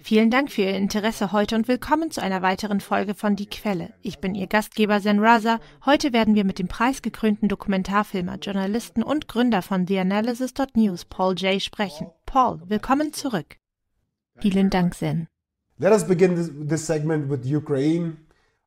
[0.00, 3.94] Vielen Dank für Ihr Interesse heute und willkommen zu einer weiteren Folge von Die Quelle.
[4.02, 5.60] Ich bin Ihr Gastgeber Zen Raza.
[5.84, 12.08] Heute werden wir mit dem preisgekrönten Dokumentarfilmer, Journalisten und Gründer von TheAnalysis.news, Paul Jay, sprechen.
[12.26, 13.56] Paul, willkommen zurück.
[14.38, 15.28] Vielen Dank, Zen.
[15.78, 18.18] Let us begin this, this segment with Ukraine.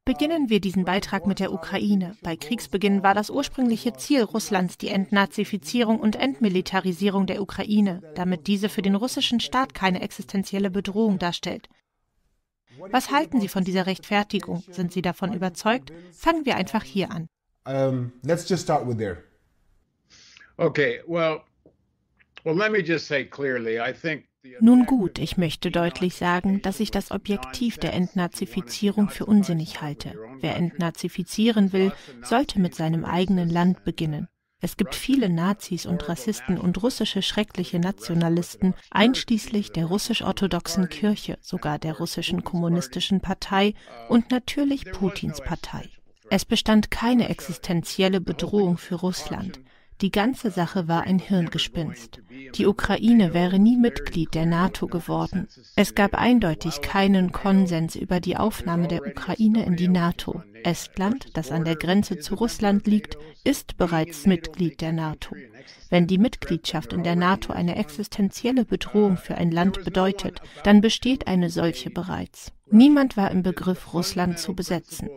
[0.09, 2.17] Beginnen wir diesen Beitrag mit der Ukraine.
[2.23, 8.69] Bei Kriegsbeginn war das ursprüngliche Ziel Russlands die Entnazifizierung und Entmilitarisierung der Ukraine, damit diese
[8.69, 11.69] für den russischen Staat keine existenzielle Bedrohung darstellt.
[12.89, 14.63] Was halten Sie von dieser Rechtfertigung?
[14.71, 15.93] Sind Sie davon überzeugt?
[16.11, 17.27] Fangen wir einfach hier an.
[17.67, 19.25] Um, let's just start with there.
[20.57, 21.43] Okay, well,
[22.43, 24.28] well, let me just say clearly, I think
[24.61, 30.15] nun gut, ich möchte deutlich sagen, dass ich das Objektiv der Entnazifizierung für unsinnig halte.
[30.39, 34.27] Wer entnazifizieren will, sollte mit seinem eigenen Land beginnen.
[34.61, 41.79] Es gibt viele Nazis und Rassisten und russische schreckliche Nationalisten, einschließlich der russisch-orthodoxen Kirche, sogar
[41.79, 43.73] der russischen kommunistischen Partei
[44.09, 45.89] und natürlich Putins Partei.
[46.29, 49.61] Es bestand keine existenzielle Bedrohung für Russland.
[50.01, 52.21] Die ganze Sache war ein Hirngespinst.
[52.55, 55.49] Die Ukraine wäre nie Mitglied der NATO geworden.
[55.75, 60.41] Es gab eindeutig keinen Konsens über die Aufnahme der Ukraine in die NATO.
[60.63, 65.35] Estland, das an der Grenze zu Russland liegt, ist bereits Mitglied der NATO.
[65.89, 71.27] Wenn die Mitgliedschaft in der NATO eine existenzielle Bedrohung für ein Land bedeutet, dann besteht
[71.27, 72.53] eine solche bereits.
[72.71, 75.09] Niemand war im Begriff, Russland zu besetzen.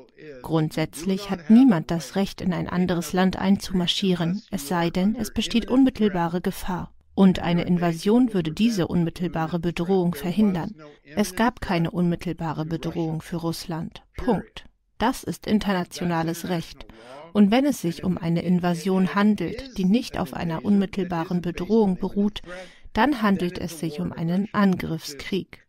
[0.43, 5.69] Grundsätzlich hat niemand das Recht, in ein anderes Land einzumarschieren, es sei denn, es besteht
[5.69, 6.93] unmittelbare Gefahr.
[7.15, 10.75] Und eine Invasion würde diese unmittelbare Bedrohung verhindern.
[11.15, 14.03] Es gab keine unmittelbare Bedrohung für Russland.
[14.17, 14.65] Punkt.
[14.99, 16.87] Das ist internationales Recht.
[17.33, 22.41] Und wenn es sich um eine Invasion handelt, die nicht auf einer unmittelbaren Bedrohung beruht,
[22.93, 25.63] dann handelt es sich um einen Angriffskrieg.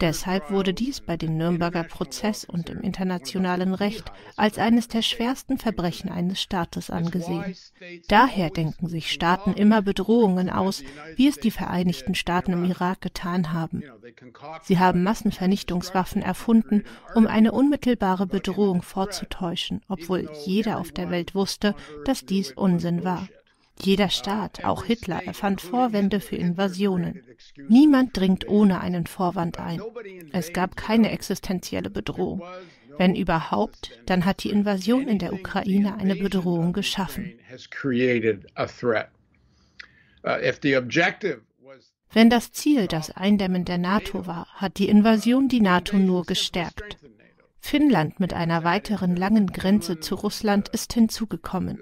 [0.00, 5.56] Deshalb wurde dies bei dem Nürnberger Prozess und im internationalen Recht als eines der schwersten
[5.56, 7.56] Verbrechen eines Staates angesehen.
[8.08, 10.82] Daher denken sich Staaten immer Bedrohungen aus,
[11.16, 13.82] wie es die Vereinigten Staaten im Irak getan haben.
[14.62, 16.84] Sie haben Massenvernichtungswaffen erfunden,
[17.14, 23.26] um eine unmittelbare Bedrohung vorzutäuschen, obwohl jeder auf der Welt wusste, dass dies Unsinn war.
[23.82, 27.22] Jeder Staat, auch Hitler, erfand Vorwände für Invasionen.
[27.68, 29.80] Niemand dringt ohne einen Vorwand ein.
[30.32, 32.42] Es gab keine existenzielle Bedrohung.
[32.98, 37.32] Wenn überhaupt, dann hat die Invasion in der Ukraine eine Bedrohung geschaffen.
[42.12, 46.98] Wenn das Ziel das Eindämmen der NATO war, hat die Invasion die NATO nur gestärkt.
[47.60, 51.78] Finnland mit einer weiteren langen Grenze zu Russland ist hinzugekommen.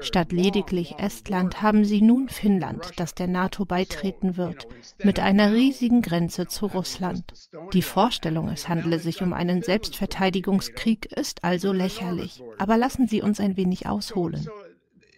[0.00, 4.68] Statt lediglich Estland haben sie nun Finnland, das der NATO beitreten wird,
[5.02, 7.50] mit einer riesigen Grenze zu Russland.
[7.72, 12.42] Die Vorstellung, es handele sich um einen Selbstverteidigungskrieg, ist also lächerlich.
[12.56, 14.48] Aber lassen Sie uns ein wenig ausholen.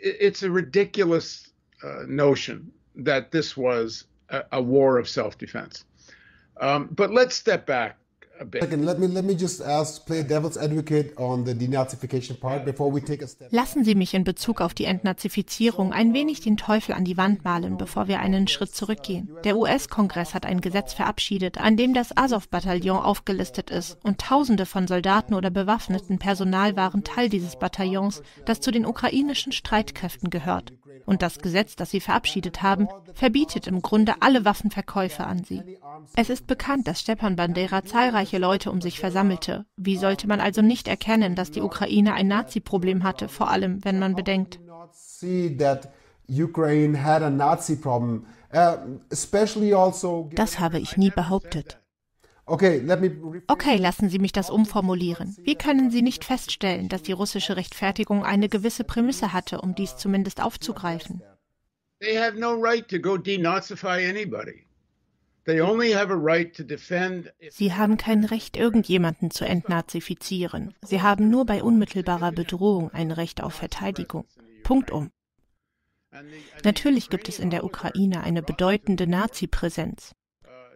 [0.01, 1.53] It's a ridiculous
[1.85, 2.73] uh, notion
[3.05, 5.85] that this was a, a war of self-defense.
[6.61, 8.00] Um, but let's step back
[13.51, 17.45] Lassen Sie mich in Bezug auf die Entnazifizierung ein wenig den Teufel an die Wand
[17.45, 19.29] malen, bevor wir einen Schritt zurückgehen.
[19.45, 24.87] Der US-Kongress hat ein Gesetz verabschiedet, an dem das Azov-Bataillon aufgelistet ist und Tausende von
[24.87, 30.73] Soldaten oder bewaffneten Personal waren Teil dieses Bataillons, das zu den ukrainischen Streitkräften gehört.
[31.11, 35.61] Und das Gesetz, das sie verabschiedet haben, verbietet im Grunde alle Waffenverkäufe an sie.
[36.15, 39.67] Es ist bekannt, dass Stepan Bandera zahlreiche Leute um sich versammelte.
[39.77, 43.99] Wie sollte man also nicht erkennen, dass die Ukraine ein Nazi-Problem hatte, vor allem wenn
[43.99, 44.61] man bedenkt?
[44.61, 45.41] Uh,
[49.89, 51.81] also das habe ich nie behauptet.
[52.51, 55.37] Okay, lassen Sie mich das umformulieren.
[55.43, 59.97] Wie können Sie nicht feststellen, dass die russische Rechtfertigung eine gewisse Prämisse hatte, um dies
[59.97, 61.23] zumindest aufzugreifen?
[62.01, 64.67] They have no right to go denazify anybody.
[67.51, 70.75] Sie haben kein Recht, irgendjemanden zu entnazifizieren.
[70.83, 74.27] Sie haben nur bei unmittelbarer Bedrohung ein Recht auf Verteidigung.
[74.63, 75.11] Punkt um.
[76.65, 80.13] Natürlich gibt es in der Ukraine eine bedeutende Nazi-Präsenz.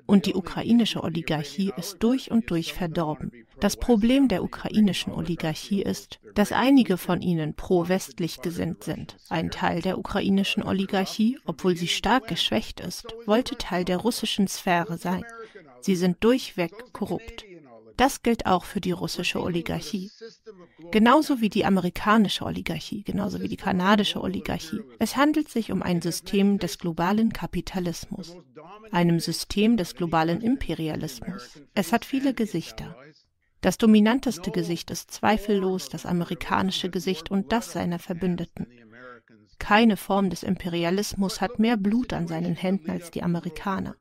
[0.07, 3.33] Und die ukrainische Oligarchie ist durch und durch verdorben.
[3.61, 9.17] Das Problem der ukrainischen Oligarchie ist, dass einige von ihnen pro-westlich gesinnt sind.
[9.29, 14.99] Ein Teil der ukrainischen Oligarchie, obwohl sie stark geschwächt ist, wollte Teil der russischen Sphäre
[14.99, 15.25] sein.
[15.81, 17.45] Sie sind durchweg korrupt.
[17.97, 20.11] Das gilt auch für die russische Oligarchie.
[20.91, 24.81] Genauso wie die amerikanische Oligarchie, genauso wie die kanadische Oligarchie.
[24.99, 28.37] Es handelt sich um ein System des globalen Kapitalismus,
[28.91, 31.61] einem System des globalen Imperialismus.
[31.75, 32.97] Es hat viele Gesichter.
[33.61, 38.67] Das dominanteste Gesicht ist zweifellos das amerikanische Gesicht und das seiner Verbündeten.
[39.59, 43.97] Keine Form des Imperialismus hat mehr Blut an seinen Händen als die Amerikaner.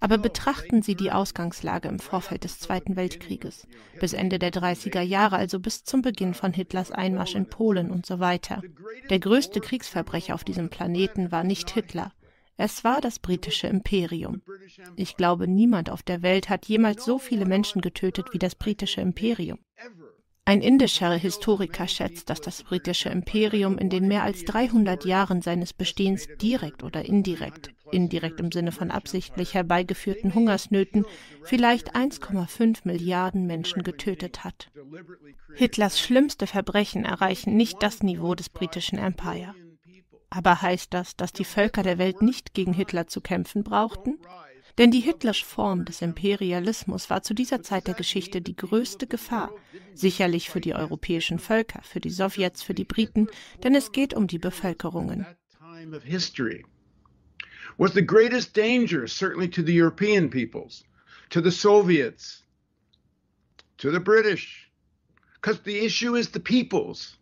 [0.00, 3.66] Aber betrachten Sie die Ausgangslage im Vorfeld des Zweiten Weltkrieges,
[4.00, 8.06] bis Ende der 30er Jahre, also bis zum Beginn von Hitlers Einmarsch in Polen und
[8.06, 8.62] so weiter.
[9.10, 12.12] Der größte Kriegsverbrecher auf diesem Planeten war nicht Hitler,
[12.60, 14.42] es war das britische Imperium.
[14.96, 19.00] Ich glaube, niemand auf der Welt hat jemals so viele Menschen getötet wie das britische
[19.00, 19.60] Imperium.
[20.48, 25.74] Ein indischer Historiker schätzt, dass das britische Imperium in den mehr als 300 Jahren seines
[25.74, 31.04] Bestehens direkt oder indirekt, indirekt im Sinne von absichtlich herbeigeführten Hungersnöten,
[31.44, 34.70] vielleicht 1,5 Milliarden Menschen getötet hat.
[35.54, 39.54] Hitlers schlimmste Verbrechen erreichen nicht das Niveau des britischen Empire.
[40.30, 44.18] Aber heißt das, dass die Völker der Welt nicht gegen Hitler zu kämpfen brauchten?
[44.78, 49.52] Denn die Hitlersche Form des Imperialismus war zu dieser Zeit der Geschichte die größte Gefahr,
[49.92, 53.26] sicherlich für die europäischen Völker, für die Sowjets, für die Briten,
[53.64, 55.26] denn es geht um die Bevölkerungen.
[57.76, 60.84] Was the greatest danger certainly to the European peoples,
[61.30, 62.44] to the Soviets,
[63.76, 64.68] to the British,
[65.34, 67.17] because the issue is the peoples.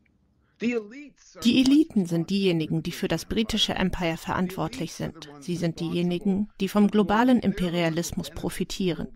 [0.60, 5.28] Die Eliten sind diejenigen, die für das britische Empire verantwortlich sind.
[5.40, 9.08] Sie sind diejenigen, die vom globalen Imperialismus profitieren.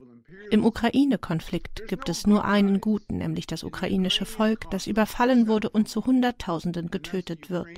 [0.50, 5.88] Im Ukraine-Konflikt gibt es nur einen Guten, nämlich das ukrainische Volk, das überfallen wurde und
[5.88, 7.68] zu Hunderttausenden getötet wird.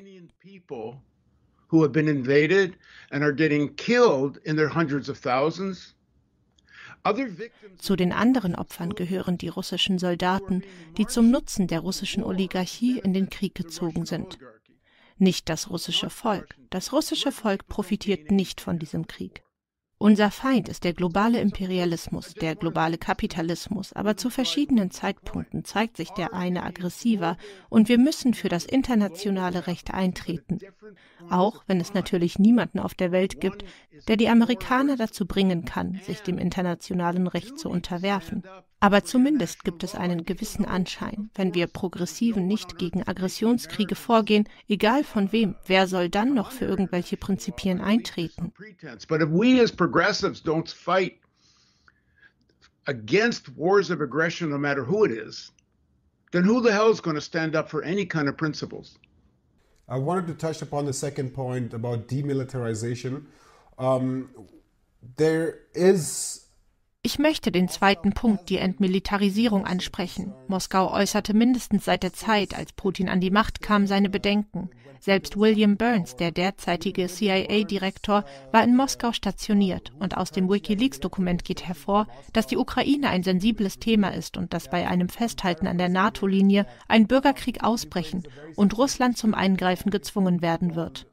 [1.69, 2.75] Who have been invaded
[3.11, 5.95] and are getting killed in their hundreds of thousands
[7.79, 10.63] zu den anderen Opfern gehören die russischen Soldaten,
[10.97, 14.39] die zum Nutzen der russischen Oligarchie in den Krieg gezogen sind.
[15.19, 16.57] Nicht das russische Volk.
[16.71, 19.43] Das russische Volk profitiert nicht von diesem Krieg.
[20.03, 26.11] Unser Feind ist der globale Imperialismus, der globale Kapitalismus, aber zu verschiedenen Zeitpunkten zeigt sich
[26.11, 27.37] der eine aggressiver
[27.69, 30.59] und wir müssen für das internationale Recht eintreten,
[31.31, 33.65] auch wenn es natürlich niemanden auf der Welt gibt,
[34.09, 38.43] der die Amerikaner dazu bringen kann, sich dem internationalen Recht zu unterwerfen.
[38.81, 41.31] Aber zumindest gibt es einen gewissen Anschein.
[41.35, 46.65] Wenn wir Progressiven nicht gegen Aggressionskriege vorgehen, egal von wem, wer soll dann noch für
[46.65, 48.53] irgendwelche Prinzipien eintreten?
[52.87, 55.53] against wars of aggression, no matter who it is,
[56.33, 58.99] then who the hell is going to stand up for any kind of principles?
[59.89, 63.27] I wanted to touch upon the second point about demilitarization.
[63.77, 64.29] Um,
[65.17, 66.43] there is
[67.05, 70.33] ich möchte den zweiten Punkt, die Entmilitarisierung, ansprechen.
[70.47, 74.71] Moskau äußerte mindestens seit der Zeit, als Putin an die Macht kam, seine Bedenken.
[75.01, 81.67] Selbst William Burns, der derzeitige CIA-Direktor, war in Moskau stationiert und aus dem Wikileaks-Dokument geht
[81.67, 85.89] hervor, dass die Ukraine ein sensibles Thema ist und dass bei einem Festhalten an der
[85.89, 88.23] NATO-Linie ein Bürgerkrieg ausbrechen
[88.55, 91.09] und Russland zum Eingreifen gezwungen werden wird.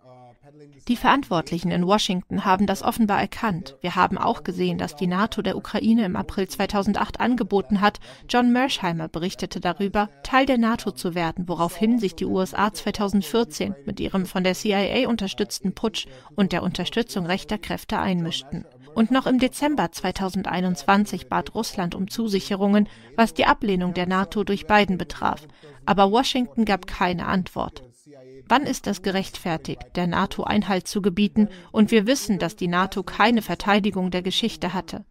[0.87, 3.77] Die Verantwortlichen in Washington haben das offenbar erkannt.
[3.81, 7.99] Wir haben auch gesehen, dass die NATO der Ukraine im April 2008 angeboten hat.
[8.27, 13.99] John Mersheimer berichtete darüber, Teil der NATO zu werden, woraufhin sich die USA 2014 mit
[13.99, 18.65] ihrem von der CIA unterstützten Putsch und der Unterstützung rechter Kräfte einmischten.
[18.95, 24.65] Und noch im Dezember 2021 bat Russland um Zusicherungen, was die Ablehnung der NATO durch
[24.65, 25.47] Biden betraf.
[25.85, 27.83] Aber Washington gab keine Antwort.
[28.49, 33.03] Wann ist es gerechtfertigt, der NATO Einhalt zu gebieten, und wir wissen, dass die NATO
[33.03, 35.05] keine Verteidigung der Geschichte hatte?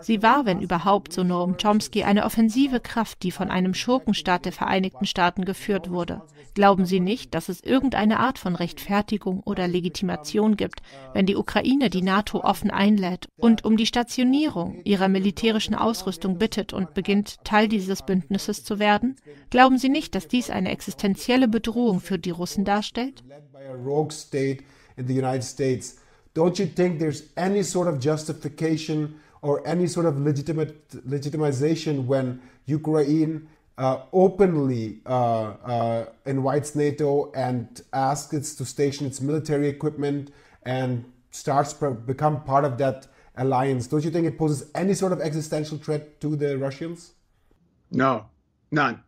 [0.00, 4.52] Sie war, wenn überhaupt, so Noam Chomsky, eine offensive Kraft, die von einem Schurkenstaat der
[4.52, 6.22] Vereinigten Staaten geführt wurde.
[6.54, 10.80] Glauben Sie nicht, dass es irgendeine Art von Rechtfertigung oder Legitimation gibt,
[11.12, 16.72] wenn die Ukraine die NATO offen einlädt und um die Stationierung ihrer militärischen Ausrüstung bittet
[16.72, 19.16] und beginnt, Teil dieses Bündnisses zu werden?
[19.50, 23.22] Glauben Sie nicht, dass dies eine existenzielle Bedrohung für die Russen darstellt?
[26.34, 32.40] Don't you think there's any sort of justification or any sort of legitimate legitimization when
[32.66, 35.10] Ukraine uh, openly uh,
[35.64, 40.32] uh, invites NATO and asks it to station its military equipment
[40.64, 43.86] and starts become part of that alliance.
[43.86, 47.12] Don't you think it poses any sort of existential threat to the Russians?
[47.90, 48.26] No,
[48.70, 49.04] none.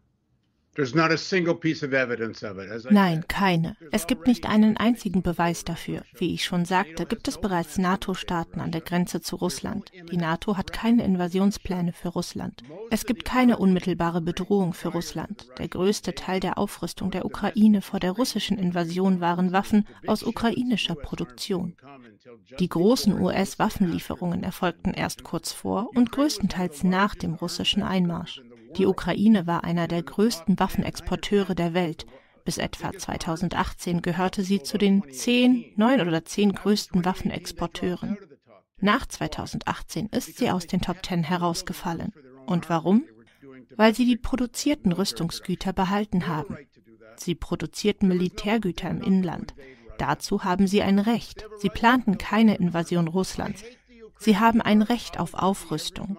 [2.91, 3.77] Nein, keine.
[3.91, 6.03] Es gibt nicht einen einzigen Beweis dafür.
[6.17, 9.91] Wie ich schon sagte, gibt es bereits NATO-Staaten an der Grenze zu Russland.
[10.11, 12.62] Die NATO hat keine Invasionspläne für Russland.
[12.91, 15.49] Es gibt keine unmittelbare Bedrohung für Russland.
[15.59, 20.95] Der größte Teil der Aufrüstung der Ukraine vor der russischen Invasion waren Waffen aus ukrainischer
[20.95, 21.77] Produktion.
[22.61, 28.41] Die großen US-Waffenlieferungen erfolgten erst kurz vor und größtenteils nach dem russischen Einmarsch.
[28.77, 32.07] Die Ukraine war einer der größten Waffenexporteure der Welt.
[32.45, 38.17] Bis etwa 2018 gehörte sie zu den zehn, neun oder zehn größten Waffenexporteuren.
[38.79, 42.12] Nach 2018 ist sie aus den Top Ten herausgefallen.
[42.47, 43.05] Und warum?
[43.77, 46.57] Weil sie die produzierten Rüstungsgüter behalten haben.
[47.17, 49.55] Sie produzierten Militärgüter im Inland.
[49.99, 51.47] Dazu haben sie ein Recht.
[51.59, 53.62] Sie planten keine Invasion Russlands.
[54.19, 56.19] Sie haben ein Recht auf Aufrüstung.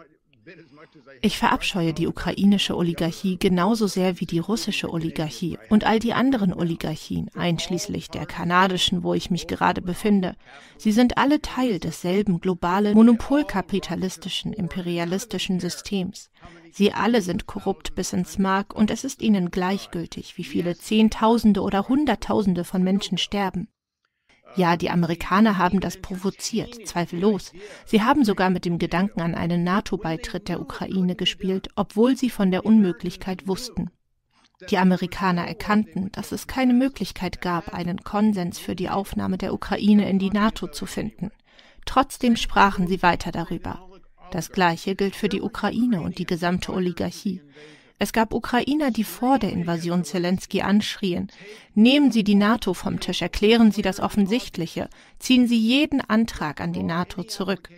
[1.22, 6.54] Ich verabscheue die ukrainische Oligarchie genauso sehr wie die russische Oligarchie und all die anderen
[6.54, 10.36] Oligarchien, einschließlich der kanadischen, wo ich mich gerade befinde.
[10.78, 16.30] Sie sind alle Teil desselben globalen, monopolkapitalistischen, imperialistischen Systems.
[16.72, 21.62] Sie alle sind korrupt bis ins Mark und es ist ihnen gleichgültig, wie viele Zehntausende
[21.62, 23.68] oder Hunderttausende von Menschen sterben.
[24.56, 27.54] Ja, die Amerikaner haben das provoziert, zweifellos.
[27.86, 32.52] Sie haben sogar mit dem Gedanken an einen NATO-Beitritt der Ukraine gespielt, obwohl sie von
[32.52, 33.92] der Unmöglichkeit wussten.
[34.70, 40.10] Die Amerikaner erkannten, dass es keine Möglichkeit gab, einen Konsens für die Aufnahme der Ukraine
[40.10, 41.32] in die NATO zu finden.
[41.86, 43.88] Trotzdem sprachen sie weiter darüber.
[44.32, 47.42] Das Gleiche gilt für die Ukraine und die gesamte Oligarchie.
[48.02, 51.28] Es gab Ukrainer, die vor der Invasion Zelensky anschrien,
[51.76, 54.90] nehmen Sie die NATO vom Tisch, erklären Sie das Offensichtliche,
[55.20, 57.70] ziehen Sie jeden Antrag an die NATO zurück.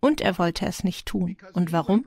[0.00, 1.36] Und er wollte es nicht tun.
[1.52, 2.06] Und warum?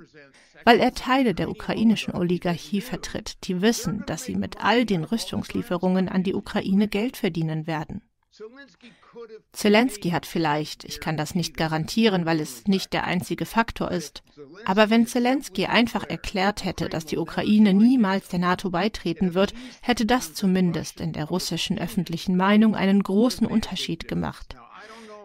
[0.63, 6.07] Weil er Teile der ukrainischen Oligarchie vertritt, die wissen, dass sie mit all den Rüstungslieferungen
[6.07, 8.03] an die Ukraine Geld verdienen werden.
[9.53, 14.23] Zelensky hat vielleicht, ich kann das nicht garantieren, weil es nicht der einzige Faktor ist,
[14.65, 20.05] aber wenn Zelensky einfach erklärt hätte, dass die Ukraine niemals der NATO beitreten wird, hätte
[20.05, 24.55] das zumindest in der russischen öffentlichen Meinung einen großen Unterschied gemacht.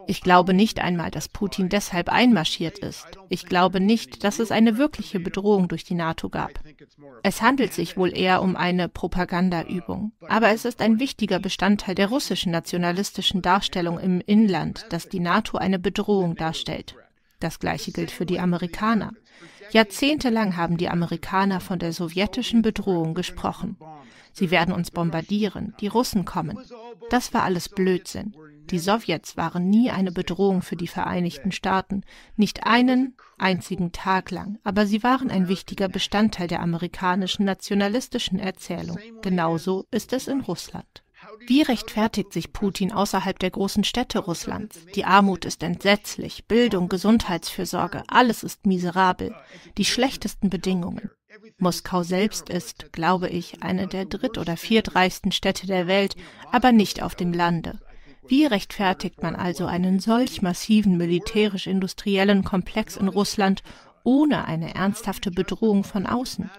[0.07, 3.05] Ich glaube nicht einmal, dass Putin deshalb einmarschiert ist.
[3.29, 6.59] Ich glaube nicht, dass es eine wirkliche Bedrohung durch die NATO gab.
[7.23, 10.11] Es handelt sich wohl eher um eine Propagandaübung.
[10.27, 15.57] Aber es ist ein wichtiger Bestandteil der russischen nationalistischen Darstellung im Inland, dass die NATO
[15.57, 16.95] eine Bedrohung darstellt.
[17.39, 19.13] Das gleiche gilt für die Amerikaner.
[19.71, 23.77] Jahrzehntelang haben die Amerikaner von der sowjetischen Bedrohung gesprochen.
[24.33, 26.57] Sie werden uns bombardieren, die Russen kommen.
[27.09, 28.33] Das war alles Blödsinn.
[28.69, 32.03] Die Sowjets waren nie eine Bedrohung für die Vereinigten Staaten,
[32.35, 38.97] nicht einen einzigen Tag lang, aber sie waren ein wichtiger Bestandteil der amerikanischen nationalistischen Erzählung.
[39.21, 41.03] Genauso ist es in Russland.
[41.47, 44.85] Wie rechtfertigt sich Putin außerhalb der großen Städte Russlands?
[44.95, 49.35] Die Armut ist entsetzlich, Bildung, Gesundheitsfürsorge, alles ist miserabel,
[49.77, 51.11] die schlechtesten Bedingungen.
[51.57, 56.15] Moskau selbst ist, glaube ich, eine der dritt- oder viertreichsten Städte der Welt,
[56.51, 57.79] aber nicht auf dem Lande.
[58.27, 63.63] Wie rechtfertigt man also einen solch massiven militärisch-industriellen Komplex in Russland
[64.03, 66.49] ohne eine ernsthafte Bedrohung von außen?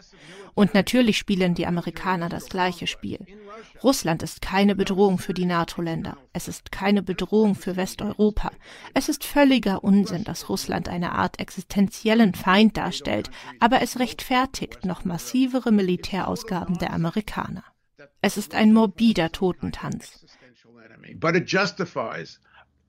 [0.54, 3.24] Und natürlich spielen die Amerikaner das gleiche Spiel.
[3.82, 6.18] Russland ist keine Bedrohung für die NATO-Länder.
[6.32, 8.50] Es ist keine Bedrohung für Westeuropa.
[8.92, 15.04] Es ist völliger Unsinn, dass Russland eine Art existenziellen Feind darstellt, aber es rechtfertigt noch
[15.04, 17.64] massivere Militärausgaben der Amerikaner.
[18.20, 20.26] Es ist ein morbider Totentanz.
[21.14, 22.38] But it justifies,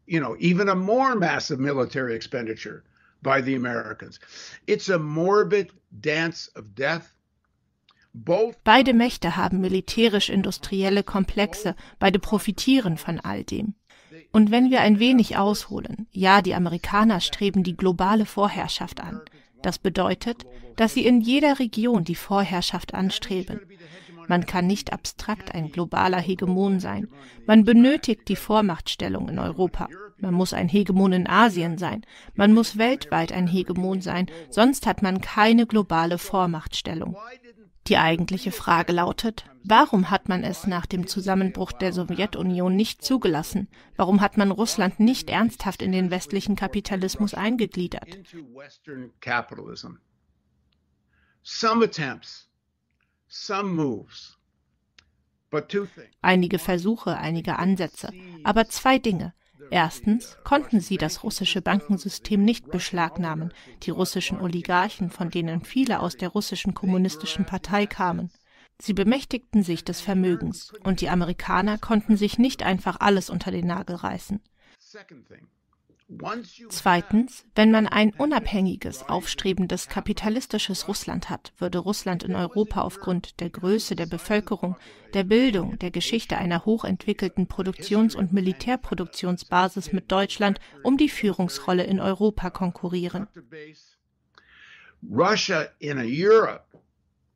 [0.05, 2.83] you know, even a more massive military expenditure
[3.21, 4.19] by the Americans.
[4.67, 7.13] It's a morbid dance of death
[8.63, 13.73] Beide Mächte haben militärisch-industrielle Komplexe, beide profitieren von all dem.
[14.31, 19.21] Und wenn wir ein wenig ausholen, ja, die Amerikaner streben die globale Vorherrschaft an.
[19.63, 23.61] Das bedeutet, dass sie in jeder Region die Vorherrschaft anstreben.
[24.27, 27.07] Man kann nicht abstrakt ein globaler Hegemon sein.
[27.45, 29.87] Man benötigt die Vormachtstellung in Europa.
[30.17, 32.05] Man muss ein Hegemon in Asien sein.
[32.35, 37.17] Man muss weltweit ein Hegemon sein, sonst hat man keine globale Vormachtstellung.
[37.87, 43.67] Die eigentliche Frage lautet, warum hat man es nach dem Zusammenbruch der Sowjetunion nicht zugelassen?
[43.97, 48.07] Warum hat man Russland nicht ernsthaft in den westlichen Kapitalismus eingegliedert?
[56.21, 58.11] Einige Versuche, einige Ansätze,
[58.43, 59.33] aber zwei Dinge.
[59.71, 66.15] Erstens konnten sie das russische Bankensystem nicht beschlagnahmen, die russischen Oligarchen, von denen viele aus
[66.15, 68.31] der russischen kommunistischen Partei kamen.
[68.79, 73.65] Sie bemächtigten sich des Vermögens, und die Amerikaner konnten sich nicht einfach alles unter den
[73.65, 74.41] Nagel reißen.
[76.69, 83.49] Zweitens, wenn man ein unabhängiges, aufstrebendes, kapitalistisches Russland hat, würde Russland in Europa aufgrund der
[83.49, 84.75] Größe der Bevölkerung,
[85.13, 91.99] der Bildung, der Geschichte einer hochentwickelten Produktions- und Militärproduktionsbasis mit Deutschland um die Führungsrolle in
[91.99, 93.27] Europa konkurrieren.
[95.09, 96.77] Russia in Europe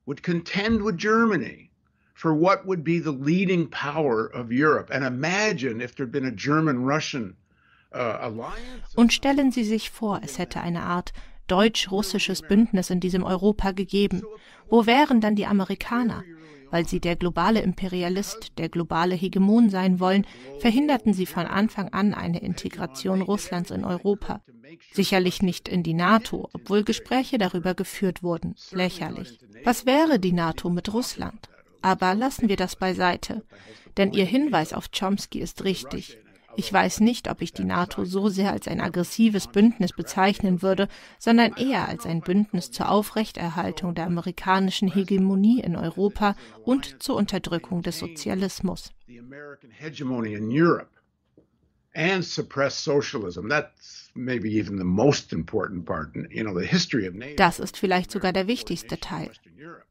[0.05, 1.69] would contend with Germany
[2.13, 4.89] for what would be the leading power of Europe.
[4.93, 7.35] And imagine if there'd been a German Russian
[8.95, 11.13] und stellen Sie sich vor, es hätte eine Art
[11.47, 14.23] deutsch-russisches Bündnis in diesem Europa gegeben.
[14.69, 16.23] Wo wären dann die Amerikaner?
[16.69, 20.27] Weil sie der globale Imperialist, der globale Hegemon sein wollen,
[20.59, 24.41] verhinderten sie von Anfang an eine Integration Russlands in Europa.
[24.91, 28.55] Sicherlich nicht in die NATO, obwohl Gespräche darüber geführt wurden.
[28.71, 29.39] Lächerlich.
[29.63, 31.49] Was wäre die NATO mit Russland?
[31.81, 33.45] Aber lassen wir das beiseite,
[33.95, 36.17] denn Ihr Hinweis auf Chomsky ist richtig.
[36.59, 40.87] Ich weiß nicht, ob ich die NATO so sehr als ein aggressives Bündnis bezeichnen würde,
[41.19, 46.35] sondern eher als ein Bündnis zur Aufrechterhaltung der amerikanischen Hegemonie in Europa
[46.65, 48.91] und zur Unterdrückung des Sozialismus.
[51.97, 53.49] And suppress socialism.
[53.49, 57.35] That's maybe even the most important part, you know, the history of NATO.
[57.35, 59.31] Das ist vielleicht sogar der wichtigste Teil.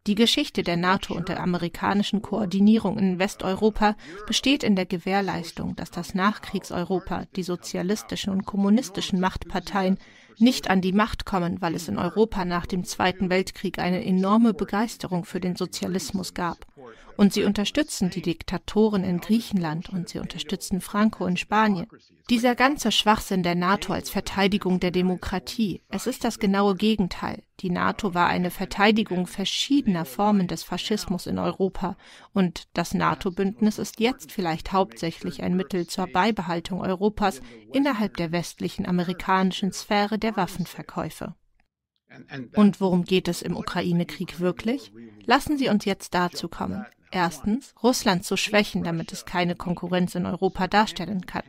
[0.06, 3.96] Die Geschichte der NATO und der amerikanischen Koordinierung in Westeuropa
[4.26, 9.98] besteht in der Gewährleistung, dass das Nachkriegseuropa, die sozialistischen und kommunistischen Machtparteien
[10.38, 14.54] nicht an die Macht kommen, weil es in Europa nach dem Zweiten Weltkrieg eine enorme
[14.54, 16.66] Begeisterung für den Sozialismus gab.
[17.16, 21.86] Und sie unterstützen die Diktatoren in Griechenland und sie unterstützen Franco in Spanien.
[22.28, 27.42] Dieser ganze Schwachsinn der NATO als Verteidigung der Demokratie, es ist das genaue Gegenteil.
[27.60, 31.96] Die NATO war eine Verteidigung verschiedener Formen des Faschismus in Europa
[32.32, 37.40] und das NATO-Bündnis ist jetzt vielleicht hauptsächlich ein Mittel zur Beibehaltung Europas
[37.72, 41.34] innerhalb der westlichen amerikanischen Sphäre der Waffenverkäufe.
[42.54, 44.92] Und worum geht es im Ukraine-Krieg wirklich?
[45.24, 46.86] Lassen Sie uns jetzt dazu kommen.
[47.10, 51.44] Erstens, Russland zu schwächen, damit es keine Konkurrenz in Europa darstellen kann.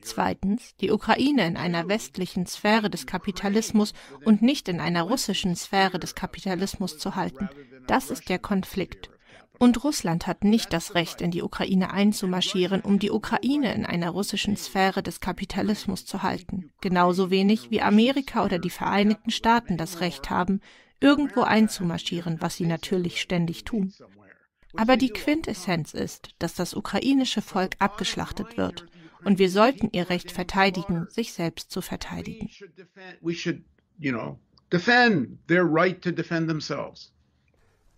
[0.00, 3.92] Zweitens, die Ukraine in einer westlichen Sphäre des Kapitalismus
[4.24, 7.48] und nicht in einer russischen Sphäre des Kapitalismus zu halten.
[7.86, 9.10] Das ist der Konflikt.
[9.58, 14.10] Und Russland hat nicht das Recht, in die Ukraine einzumarschieren, um die Ukraine in einer
[14.10, 16.70] russischen Sphäre des Kapitalismus zu halten.
[16.80, 20.60] Genauso wenig wie Amerika oder die Vereinigten Staaten das Recht haben,
[21.00, 23.92] irgendwo einzumarschieren, was sie natürlich ständig tun.
[24.76, 28.86] Aber die Quintessenz ist, dass das ukrainische Volk abgeschlachtet wird.
[29.24, 32.48] Und wir sollten ihr Recht verteidigen, sich selbst zu verteidigen.
[34.70, 37.10] defend their right to defend themselves.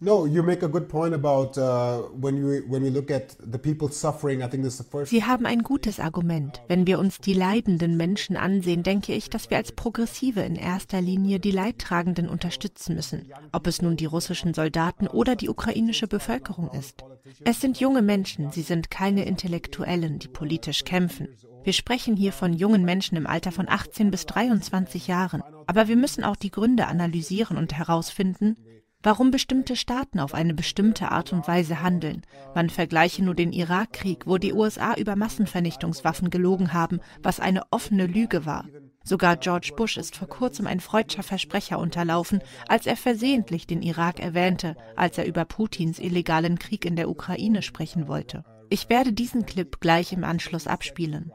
[0.03, 3.59] No, you make a good point about uh, when you when we look at the
[3.59, 4.43] people suffering.
[4.43, 5.11] I think this is the first.
[5.11, 6.63] Sie haben ein gutes Argument.
[6.69, 11.03] Wenn wir uns die leidenden Menschen ansehen, denke ich, dass wir als Progressive in erster
[11.03, 16.71] Linie die Leidtragenden unterstützen müssen, ob es nun die russischen Soldaten oder die ukrainische Bevölkerung
[16.71, 17.05] ist.
[17.45, 21.29] Es sind junge Menschen, sie sind keine Intellektuellen, die politisch kämpfen.
[21.63, 25.43] Wir sprechen hier von jungen Menschen im Alter von 18 bis 23 Jahren.
[25.67, 28.57] Aber wir müssen auch die Gründe analysieren und herausfinden,
[29.03, 32.23] warum bestimmte Staaten auf eine bestimmte Art und Weise handeln.
[32.55, 38.07] Man vergleiche nur den Irakkrieg, wo die USA über Massenvernichtungswaffen gelogen haben, was eine offene
[38.07, 38.67] Lüge war.
[39.03, 44.21] Sogar George Bush ist vor kurzem ein freudscher Versprecher unterlaufen, als er versehentlich den Irak
[44.21, 48.45] erwähnte, als er über Putins illegalen Krieg in der Ukraine sprechen wollte.
[48.69, 51.33] Ich werde diesen Clip gleich im Anschluss abspielen.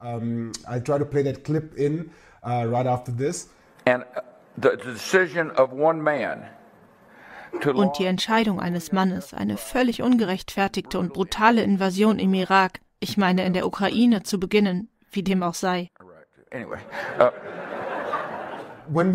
[0.00, 2.10] Um, I'll try to play that clip in
[2.44, 3.50] uh, right after this.
[3.86, 4.20] And uh,
[4.56, 6.42] the decision of one man
[7.74, 13.44] und die Entscheidung eines Mannes, eine völlig ungerechtfertigte und brutale Invasion im Irak, ich meine
[13.44, 15.90] in der Ukraine, zu beginnen, wie dem auch sei.
[16.54, 17.30] Uh,
[18.94, 19.12] wenn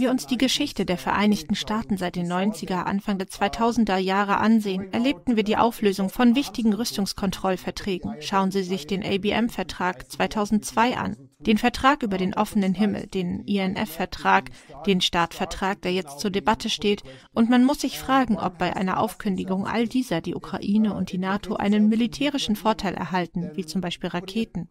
[0.00, 4.92] wir uns die Geschichte der Vereinigten Staaten seit den 90er, Anfang der 2000er Jahre ansehen,
[4.92, 8.16] erlebten wir die Auflösung von wichtigen Rüstungskontrollverträgen.
[8.20, 14.50] Schauen Sie sich den ABM-Vertrag 2002 an, den Vertrag über den offenen Himmel, den INF-Vertrag,
[14.86, 17.02] den Startvertrag, der jetzt zur Debatte steht.
[17.32, 21.18] Und man muss sich fragen, ob bei einer Aufkündigung all dieser die Ukraine und die
[21.18, 24.68] NATO einen militärischen Vorteil erhalten, wie zum Beispiel Raketen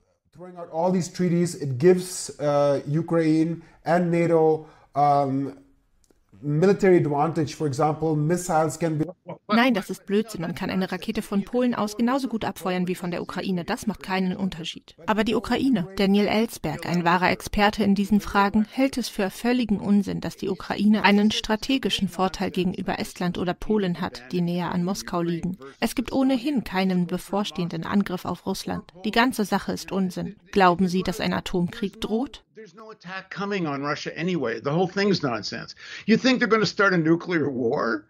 [0.71, 5.57] all these treaties, it gives uh, Ukraine and NATO um,
[9.47, 10.41] Nein, das ist Blödsinn.
[10.41, 13.63] Man kann eine Rakete von Polen aus genauso gut abfeuern wie von der Ukraine.
[13.63, 14.95] Das macht keinen Unterschied.
[15.05, 19.79] Aber die Ukraine, Daniel Ellsberg, ein wahrer Experte in diesen Fragen, hält es für völligen
[19.79, 24.83] Unsinn, dass die Ukraine einen strategischen Vorteil gegenüber Estland oder Polen hat, die näher an
[24.83, 25.57] Moskau liegen.
[25.79, 28.91] Es gibt ohnehin keinen bevorstehenden Angriff auf Russland.
[29.05, 30.35] Die ganze Sache ist Unsinn.
[30.51, 32.43] Glauben Sie, dass ein Atomkrieg droht?
[32.63, 34.61] There's no attack coming on Russia anyway.
[34.61, 35.75] The whole thing's nonsense.
[36.05, 38.05] You think they're going to start a nuclear war?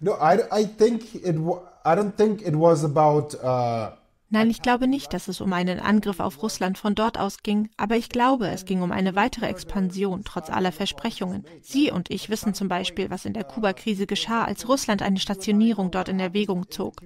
[0.00, 1.36] No, I, I think it.
[1.84, 3.36] I don't think it was about.
[3.36, 3.92] Uh
[4.30, 7.68] Nein, ich glaube nicht, dass es um einen Angriff auf Russland von dort aus ging,
[7.76, 11.44] aber ich glaube, es ging um eine weitere Expansion, trotz aller Versprechungen.
[11.62, 15.92] Sie und ich wissen zum Beispiel, was in der Kuba-Krise geschah, als Russland eine Stationierung
[15.92, 16.96] dort in Erwägung zog.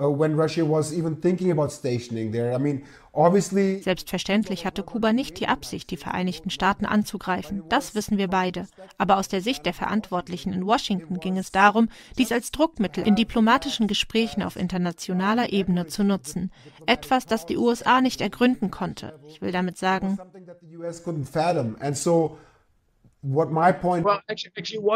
[0.00, 2.54] Uh, when Russia was even thinking about stationing there.
[2.54, 2.82] I mean,
[3.12, 7.64] obviously Selbstverständlich hatte Kuba nicht die Absicht, die Vereinigten Staaten anzugreifen.
[7.68, 8.66] Das wissen wir beide.
[8.96, 13.14] Aber aus der Sicht der Verantwortlichen in Washington ging es darum, dies als Druckmittel in
[13.14, 16.50] diplomatischen Gesprächen auf internationaler Ebene zu nutzen.
[16.86, 19.20] Etwas, das die USA nicht ergründen konnte.
[19.28, 20.18] Ich will damit sagen,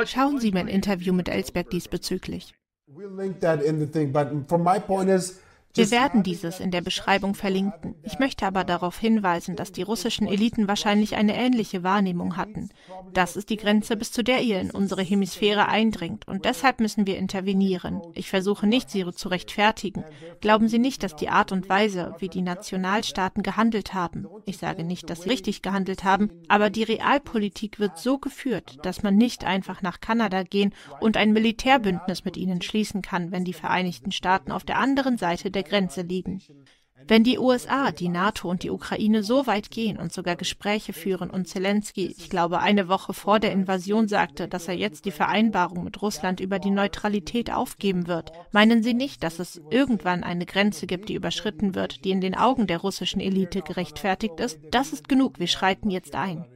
[0.06, 2.54] Schauen Sie mein Interview mit Ellsberg diesbezüglich.
[2.94, 4.12] We'll link that in the thing.
[4.12, 5.40] But from my point is
[5.76, 7.96] Wir werden dieses in der Beschreibung verlinken.
[8.04, 12.68] Ich möchte aber darauf hinweisen, dass die russischen Eliten wahrscheinlich eine ähnliche Wahrnehmung hatten.
[13.12, 17.08] Das ist die Grenze, bis zu der ihr in unsere Hemisphäre eindringt, und deshalb müssen
[17.08, 18.00] wir intervenieren.
[18.14, 20.04] Ich versuche nicht, sie zu rechtfertigen.
[20.40, 24.84] Glauben Sie nicht, dass die Art und Weise, wie die Nationalstaaten gehandelt haben, ich sage
[24.84, 29.44] nicht, dass sie richtig gehandelt haben, aber die Realpolitik wird so geführt, dass man nicht
[29.44, 34.52] einfach nach Kanada gehen und ein Militärbündnis mit ihnen schließen kann, wenn die Vereinigten Staaten
[34.52, 36.40] auf der anderen Seite der Grenze liegen.
[37.06, 41.28] Wenn die USA, die NATO und die Ukraine so weit gehen und sogar Gespräche führen
[41.28, 45.84] und Zelensky, ich glaube, eine Woche vor der Invasion sagte, dass er jetzt die Vereinbarung
[45.84, 50.86] mit Russland über die Neutralität aufgeben wird, meinen Sie nicht, dass es irgendwann eine Grenze
[50.86, 54.58] gibt, die überschritten wird, die in den Augen der russischen Elite gerechtfertigt ist?
[54.70, 56.46] Das ist genug, wir schreiten jetzt ein.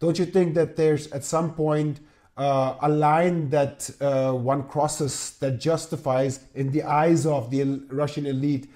[0.00, 2.00] Don't you think that there's at some point
[2.38, 8.26] uh, a line that uh, one crosses that justifies in the eyes of the Russian
[8.26, 8.68] elite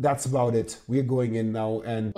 [0.00, 0.78] that's about it.
[0.88, 2.14] We're going in now and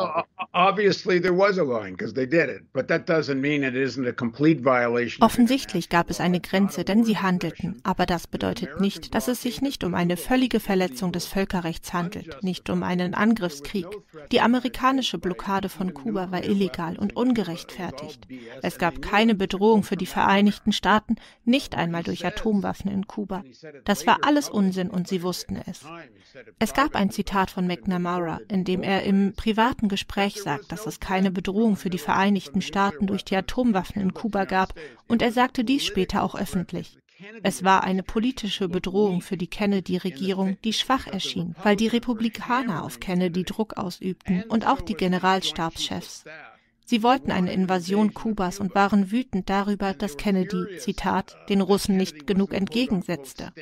[0.54, 4.06] obviously there was a line because they did it, but that doesn't mean it isn't
[4.06, 5.24] a complete violation.
[5.24, 9.62] Offensichtlich gab es eine Grenze, denn sie handelten, aber das bedeutet nicht, dass es sich
[9.62, 13.86] nicht um eine völlige Verletzung des Völkerrechts handelt, nicht um einen Angriffskrieg.
[14.30, 18.26] Die amerikanische Blockade von Kuba war illegal und ungerechtfertigt.
[18.62, 23.42] Es gab keine Bedrohung für die Vereinigten Staaten, nicht einmal durch Atomwaffen in Kuba.
[23.84, 25.84] Das war alles Unsinn und sie wussten es.
[26.58, 31.00] Es gab ein Zitat von McNamara, in dem er im privaten Gespräch sagt, dass es
[31.00, 34.74] keine Bedrohung für die Vereinigten Staaten durch die Atomwaffen in Kuba gab,
[35.08, 36.98] und er sagte dies später auch öffentlich.
[37.42, 43.00] Es war eine politische Bedrohung für die Kennedy-Regierung, die schwach erschien, weil die Republikaner auf
[43.00, 46.24] Kennedy Druck ausübten und auch die Generalstabschefs.
[46.84, 52.26] Sie wollten eine Invasion Kubas und waren wütend darüber, dass Kennedy, Zitat, den Russen nicht
[52.26, 53.52] genug entgegensetzte.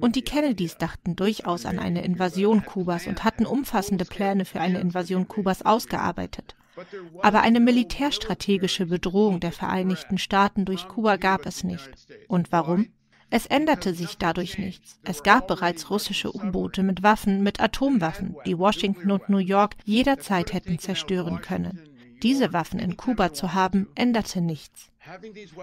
[0.00, 4.80] Und die Kennedys dachten durchaus an eine Invasion Kubas und hatten umfassende Pläne für eine
[4.80, 6.54] Invasion Kubas ausgearbeitet.
[7.22, 11.90] Aber eine militärstrategische Bedrohung der Vereinigten Staaten durch Kuba gab es nicht.
[12.28, 12.88] Und warum?
[13.30, 14.98] Es änderte sich dadurch nichts.
[15.04, 20.52] Es gab bereits russische U-Boote mit Waffen, mit Atomwaffen, die Washington und New York jederzeit
[20.52, 21.80] hätten zerstören können.
[22.22, 24.90] Diese Waffen in Kuba zu haben, änderte nichts.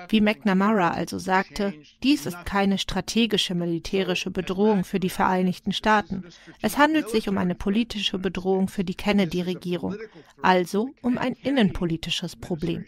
[0.09, 6.23] Wie McNamara also sagte, dies ist keine strategische militärische Bedrohung für die Vereinigten Staaten.
[6.61, 9.95] Es handelt sich um eine politische Bedrohung für die Kennedy-Regierung,
[10.41, 12.85] also um ein innenpolitisches Problem.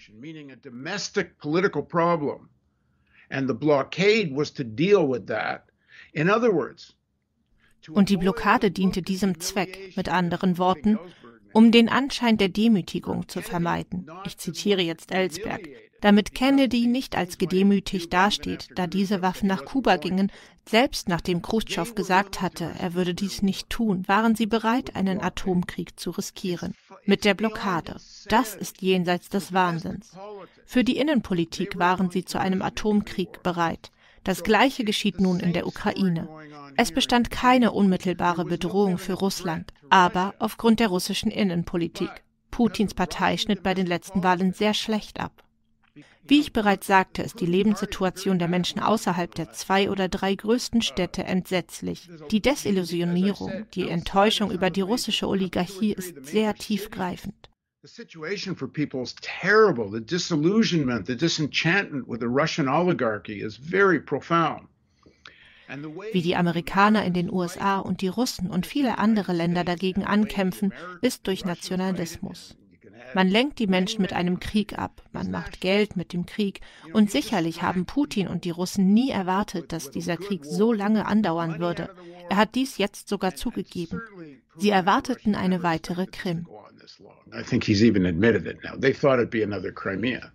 [7.92, 11.00] Und die Blockade diente diesem Zweck, mit anderen Worten,
[11.54, 14.10] um den Anschein der Demütigung zu vermeiden.
[14.26, 15.68] Ich zitiere jetzt Ellsberg
[16.02, 20.32] damit Kennedy nicht als gedemütigt dasteht, da diese Waffen nach Kuba gingen,
[20.68, 26.00] selbst nachdem Khrushchev gesagt hatte, er würde dies nicht tun, waren sie bereit, einen Atomkrieg
[26.00, 26.76] zu riskieren.
[27.06, 27.96] Mit der Blockade.
[28.28, 30.16] Das ist jenseits des Wahnsinns.
[30.66, 33.92] Für die Innenpolitik waren sie zu einem Atomkrieg bereit.
[34.24, 36.28] Das Gleiche geschieht nun in der Ukraine.
[36.78, 42.10] Es bestand keine unmittelbare Bedrohung für Russland, aber aufgrund der russischen Innenpolitik.
[42.52, 45.44] Putins Partei schnitt bei den letzten Wahlen sehr schlecht ab.
[46.30, 50.82] Wie ich bereits sagte, ist die Lebenssituation der Menschen außerhalb der zwei oder drei größten
[50.82, 52.08] Städte entsetzlich.
[52.30, 57.50] Die Desillusionierung, die Enttäuschung über die russische Oligarchie ist sehr tiefgreifend.
[57.82, 59.90] The situation for people is terrible.
[59.90, 64.68] The disillusionment, the disenchantment with the Russian oligarchy is very profound.
[66.12, 70.74] Wie die Amerikaner in den USA und die Russen und viele andere Länder dagegen ankämpfen,
[71.02, 72.58] ist durch Nationalismus.
[73.14, 76.60] Man lenkt die Menschen mit einem Krieg ab, man macht Geld mit dem Krieg,
[76.92, 81.60] und sicherlich haben Putin und die Russen nie erwartet, dass dieser Krieg so lange andauern
[81.60, 81.96] würde.
[82.30, 84.02] Er hat dies jetzt sogar zugegeben.
[84.58, 86.46] Sie erwarteten eine weitere Krim.
[87.34, 88.76] I think he's even admitted it now.
[88.76, 90.32] They thought it'd be another Crimea.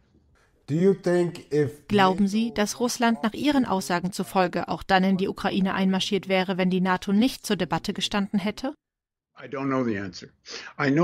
[1.89, 6.57] Glauben Sie, dass Russland nach Ihren Aussagen zufolge auch dann in die Ukraine einmarschiert wäre,
[6.57, 8.75] wenn die NATO nicht zur Debatte gestanden hätte?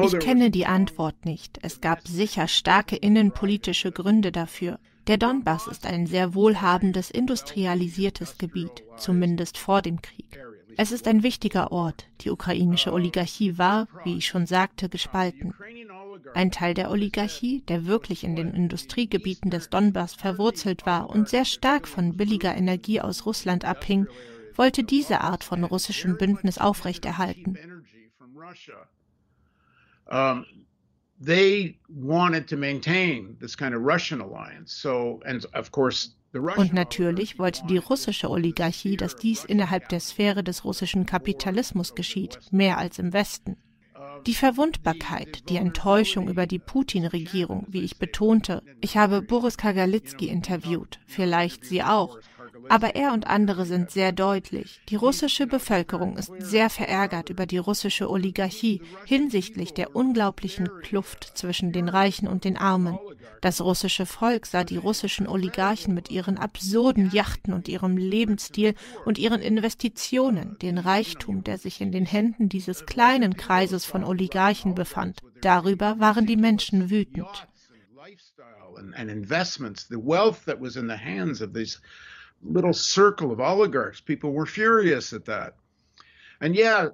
[0.03, 1.59] Ich kenne die Antwort nicht.
[1.63, 4.79] Es gab sicher starke innenpolitische Gründe dafür.
[5.09, 10.39] Der Donbass ist ein sehr wohlhabendes, industrialisiertes Gebiet, zumindest vor dem Krieg.
[10.77, 12.07] Es ist ein wichtiger Ort.
[12.23, 15.55] Die ukrainische Oligarchie war, wie ich schon sagte, gespalten.
[16.35, 21.45] Ein Teil der Oligarchie, der wirklich in den Industriegebieten des Donbass verwurzelt war und sehr
[21.45, 24.07] stark von billiger Energie aus Russland abhing,
[24.55, 27.59] wollte diese Art von russischem Bündnis aufrechterhalten.
[31.21, 34.73] they wanted to maintain this kind of Russian alliance.
[34.73, 40.45] So, and of course, und natürlich wollte die russische Oligarchie, dass dies innerhalb der Sphäre
[40.45, 43.57] des russischen Kapitalismus geschieht, mehr als im Westen.
[44.27, 48.63] Die Verwundbarkeit, die Enttäuschung über die Putin-Regierung, wie ich betonte.
[48.81, 52.19] Ich habe Boris Kagalitzki interviewt, vielleicht Sie auch.
[52.69, 54.81] Aber er und andere sind sehr deutlich.
[54.89, 61.73] Die russische Bevölkerung ist sehr verärgert über die russische Oligarchie hinsichtlich der unglaublichen Kluft zwischen
[61.73, 62.99] den Reichen und den Armen.
[63.41, 69.19] Das russische Volk sah die russischen Oligarchen mit ihren absurden Yachten und ihrem Lebensstil und
[69.19, 75.21] ihren Investitionen, den Reichtum, der sich in den Händen dieses kleinen Kreises von Oligarchen befand.
[75.41, 77.47] Darüber waren die Menschen wütend.
[78.95, 81.81] And investments, the wealth that was in the hands of these
[82.43, 84.01] little circle of oligarchs.
[84.01, 85.55] People were furious at that.
[86.41, 86.91] And yeah,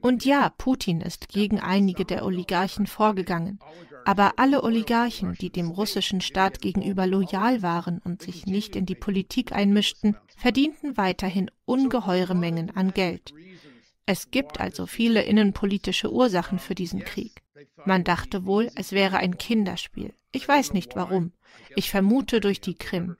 [0.00, 3.60] und ja, Putin ist gegen einige der Oligarchen vorgegangen.
[4.04, 8.94] Aber alle Oligarchen, die dem russischen Staat gegenüber loyal waren und sich nicht in die
[8.94, 13.32] Politik einmischten, verdienten weiterhin ungeheure Mengen an Geld.
[14.06, 17.42] Es gibt also viele innenpolitische Ursachen für diesen Krieg.
[17.84, 20.14] Man dachte wohl, es wäre ein Kinderspiel.
[20.32, 21.32] Ich weiß nicht warum.
[21.76, 23.16] Ich vermute durch die Krim.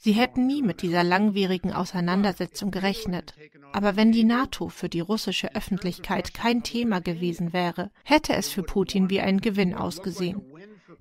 [0.00, 3.34] Sie hätten nie mit dieser langwierigen Auseinandersetzung gerechnet.
[3.72, 8.62] Aber wenn die NATO für die russische Öffentlichkeit kein Thema gewesen wäre, hätte es für
[8.62, 10.40] Putin wie ein Gewinn ausgesehen.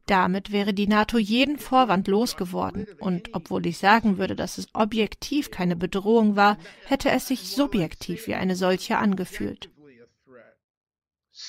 [0.07, 5.51] Damit wäre die NATO jeden Vorwand losgeworden, und obwohl ich sagen würde, dass es objektiv
[5.51, 9.69] keine Bedrohung war, hätte es sich subjektiv wie eine solche angefühlt.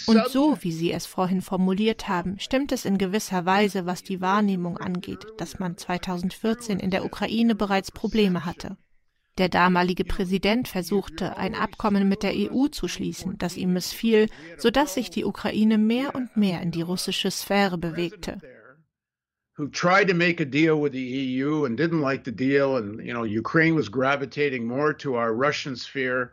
[0.06, 4.20] Und so, wie Sie es vorhin formuliert haben, stimmt es in gewisser Weise, was die
[4.20, 8.76] Wahrnehmung angeht, dass man 2014 in der Ukraine bereits Probleme hatte.
[9.38, 14.94] Der damalige Präsident versuchte, ein Abkommen mit der EU zu schließen, das ihm missfiel, sodass
[14.94, 18.40] sich die Ukraine mehr und mehr in die russische Sphäre bewegte.
[19.58, 23.04] who tried to make a deal with the EU and didn't like the deal and
[23.04, 26.32] you know Ukraine was gravitating more to our Russian sphere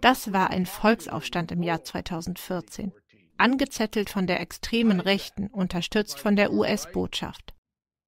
[0.00, 2.92] das war ein Volksaufstand im Jahr 2014,
[3.36, 7.54] angezettelt von der extremen Rechten, unterstützt von der US-Botschaft.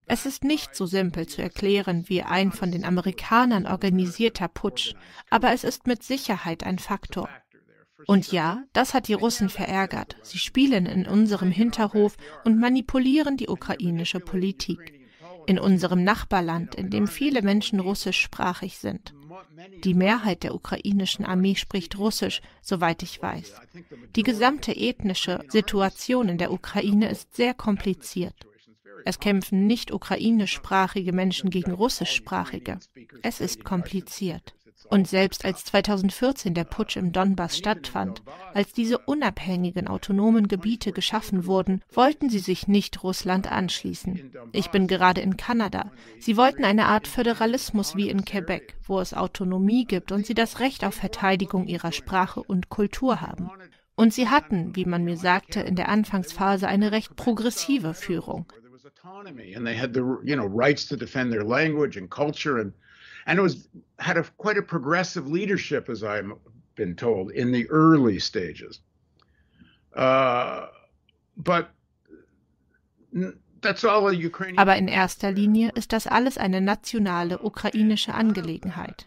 [0.07, 4.94] Es ist nicht so simpel zu erklären wie ein von den Amerikanern organisierter Putsch,
[5.31, 7.29] aber es ist mit Sicherheit ein Faktor.
[8.07, 10.16] Und ja, das hat die Russen verärgert.
[10.23, 15.01] Sie spielen in unserem Hinterhof und manipulieren die ukrainische Politik.
[15.46, 19.14] In unserem Nachbarland, in dem viele Menschen russischsprachig sind.
[19.85, 23.55] Die Mehrheit der ukrainischen Armee spricht Russisch, soweit ich weiß.
[24.16, 28.35] Die gesamte ethnische Situation in der Ukraine ist sehr kompliziert.
[29.05, 32.79] Es kämpfen nicht ukrainischsprachige Menschen gegen russischsprachige.
[33.22, 34.55] Es ist kompliziert.
[34.90, 38.22] Und selbst als 2014 der Putsch im Donbass stattfand,
[38.55, 44.33] als diese unabhängigen autonomen Gebiete geschaffen wurden, wollten sie sich nicht Russland anschließen.
[44.50, 45.92] Ich bin gerade in Kanada.
[46.18, 50.59] Sie wollten eine Art Föderalismus wie in Quebec, wo es Autonomie gibt und sie das
[50.59, 53.48] Recht auf Verteidigung ihrer Sprache und Kultur haben.
[53.94, 58.46] Und sie hatten, wie man mir sagte, in der Anfangsphase eine recht progressive Führung.
[59.55, 62.72] And they had the you know rights to defend their language and culture and
[63.26, 66.33] and it was had a quite a progressive leadership, as I've
[66.74, 68.80] been told, in the early stages.
[69.94, 70.66] Uh,
[71.37, 71.70] but
[74.56, 79.06] Aber in erster Linie ist das alles eine nationale ukrainische Angelegenheit.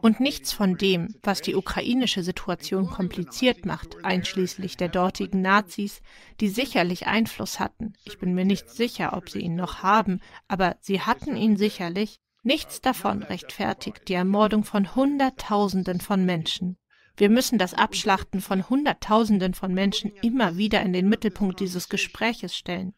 [0.00, 6.02] Und nichts von dem, was die ukrainische Situation kompliziert macht, einschließlich der dortigen Nazis,
[6.40, 7.94] die sicherlich Einfluss hatten.
[8.04, 12.20] Ich bin mir nicht sicher, ob sie ihn noch haben, aber sie hatten ihn sicherlich.
[12.44, 16.76] Nichts davon rechtfertigt die Ermordung von Hunderttausenden von Menschen.
[17.16, 22.54] Wir müssen das Abschlachten von Hunderttausenden von Menschen immer wieder in den Mittelpunkt dieses Gespräches
[22.54, 22.92] stellen.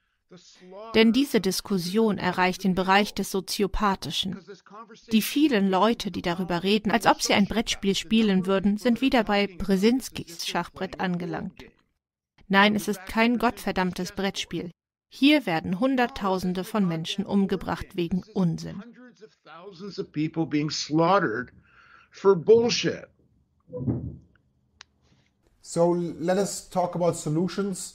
[0.96, 4.40] Denn diese Diskussion erreicht den Bereich des Soziopathischen.
[5.12, 9.22] Die vielen Leute, die darüber reden, als ob sie ein Brettspiel spielen würden, sind wieder
[9.22, 11.64] bei Brzezinskis Schachbrett angelangt.
[12.48, 14.72] Nein, es ist kein gottverdammtes Brettspiel.
[15.09, 18.82] Hier werden Hunderttausende von Menschen umgebracht wegen Unsinn.
[19.16, 21.50] hundreds of thousands of people being slaughtered
[22.11, 23.09] for bullshit.
[25.62, 27.94] So let us talk about solutions.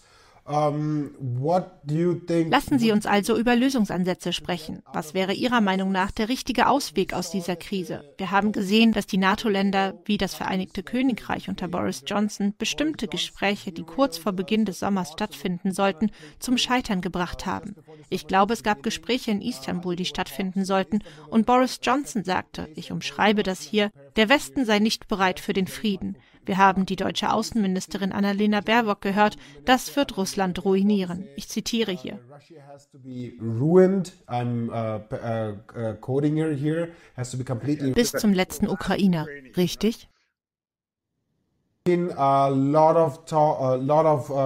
[2.49, 4.81] Lassen Sie uns also über Lösungsansätze sprechen.
[4.91, 8.03] Was wäre Ihrer Meinung nach der richtige Ausweg aus dieser Krise?
[8.17, 13.71] Wir haben gesehen, dass die NATO-Länder wie das Vereinigte Königreich unter Boris Johnson bestimmte Gespräche,
[13.71, 17.75] die kurz vor Beginn des Sommers stattfinden sollten, zum Scheitern gebracht haben.
[18.09, 20.99] Ich glaube, es gab Gespräche in Istanbul, die stattfinden sollten,
[21.29, 25.67] und Boris Johnson sagte, ich umschreibe das hier, der Westen sei nicht bereit für den
[25.67, 26.17] Frieden.
[26.45, 31.27] Wir haben die deutsche Außenministerin Annalena Baerbock gehört, das wird Russland ruinieren.
[31.35, 32.19] Ich zitiere hier.
[37.93, 40.10] Bis zum letzten Ukrainer, richtig?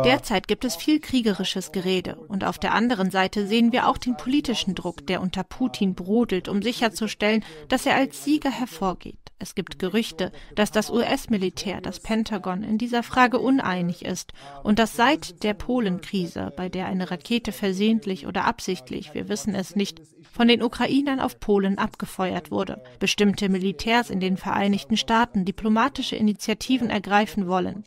[0.05, 4.15] Derzeit gibt es viel kriegerisches Gerede und auf der anderen Seite sehen wir auch den
[4.15, 9.17] politischen Druck, der unter Putin brodelt, um sicherzustellen, dass er als Sieger hervorgeht.
[9.37, 14.31] Es gibt Gerüchte, dass das US-Militär, das Pentagon, in dieser Frage uneinig ist
[14.63, 19.75] und dass seit der Polenkrise, bei der eine Rakete versehentlich oder absichtlich, wir wissen es
[19.75, 20.01] nicht,
[20.35, 26.89] von den Ukrainern auf Polen abgefeuert wurde, bestimmte Militärs in den Vereinigten Staaten diplomatische Initiativen
[26.89, 27.83] ergreifen wollen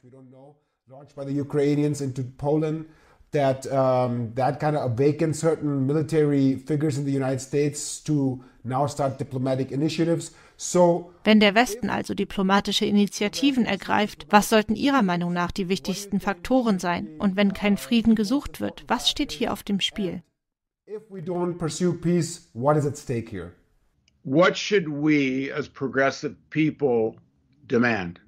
[3.33, 8.87] that um, that kind of awakens certain military figures in the United States to now
[8.87, 10.33] start diplomatic initiatives.
[10.57, 16.19] So, Wenn der Westen also diplomatische Initiativen ergreift, was sollten Ihrer Meinung nach die wichtigsten
[16.21, 17.09] Faktoren sein?
[17.19, 20.23] Und wenn kein Frieden gesucht wird, was steht hier auf dem Spiel?
[20.90, 23.53] If we don't pursue peace, what is at stake here?
[24.22, 27.16] What should we as progressive people
[27.66, 28.20] demand?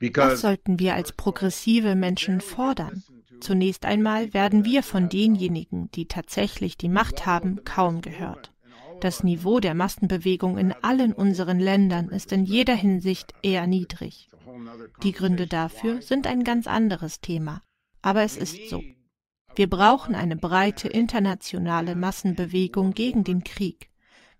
[0.00, 3.02] Was sollten wir als progressive Menschen fordern?
[3.40, 8.52] Zunächst einmal werden wir von denjenigen, die tatsächlich die Macht haben, kaum gehört.
[9.00, 14.28] Das Niveau der Massenbewegung in allen unseren Ländern ist in jeder Hinsicht eher niedrig.
[15.02, 17.62] Die Gründe dafür sind ein ganz anderes Thema.
[18.00, 18.80] Aber es ist so.
[19.56, 23.88] Wir brauchen eine breite internationale Massenbewegung gegen den Krieg.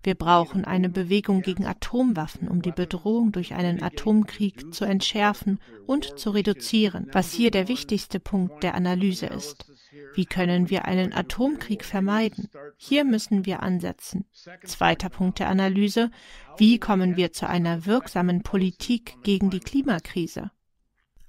[0.02, 6.18] Wir brauchen eine Bewegung gegen Atomwaffen, um die Bedrohung durch einen Atomkrieg zu entschärfen und
[6.18, 9.72] zu reduzieren, was hier der wichtigste Punkt der Analyse ist.
[10.14, 12.50] Wie können wir einen Atomkrieg vermeiden?
[12.76, 14.26] Hier müssen wir ansetzen.
[14.64, 16.11] Zweiter Punkt der Analyse.
[16.59, 20.50] Wie kommen wir zu einer wirksamen Politik gegen die Klimakrise?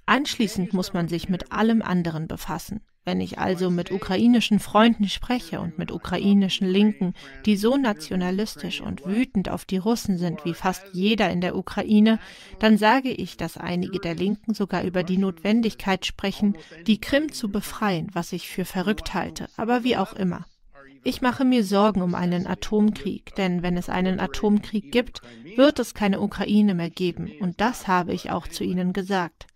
[0.04, 2.82] Anschließend muss man sich mit allem anderen befassen.
[3.08, 7.14] Wenn ich also mit ukrainischen Freunden spreche und mit ukrainischen Linken,
[7.46, 12.18] die so nationalistisch und wütend auf die Russen sind wie fast jeder in der Ukraine,
[12.58, 17.50] dann sage ich, dass einige der Linken sogar über die Notwendigkeit sprechen, die Krim zu
[17.50, 20.44] befreien, was ich für verrückt halte, aber wie auch immer.
[21.02, 25.22] Ich mache mir Sorgen um einen Atomkrieg, denn wenn es einen Atomkrieg gibt,
[25.56, 29.46] wird es keine Ukraine mehr geben, und das habe ich auch zu Ihnen gesagt.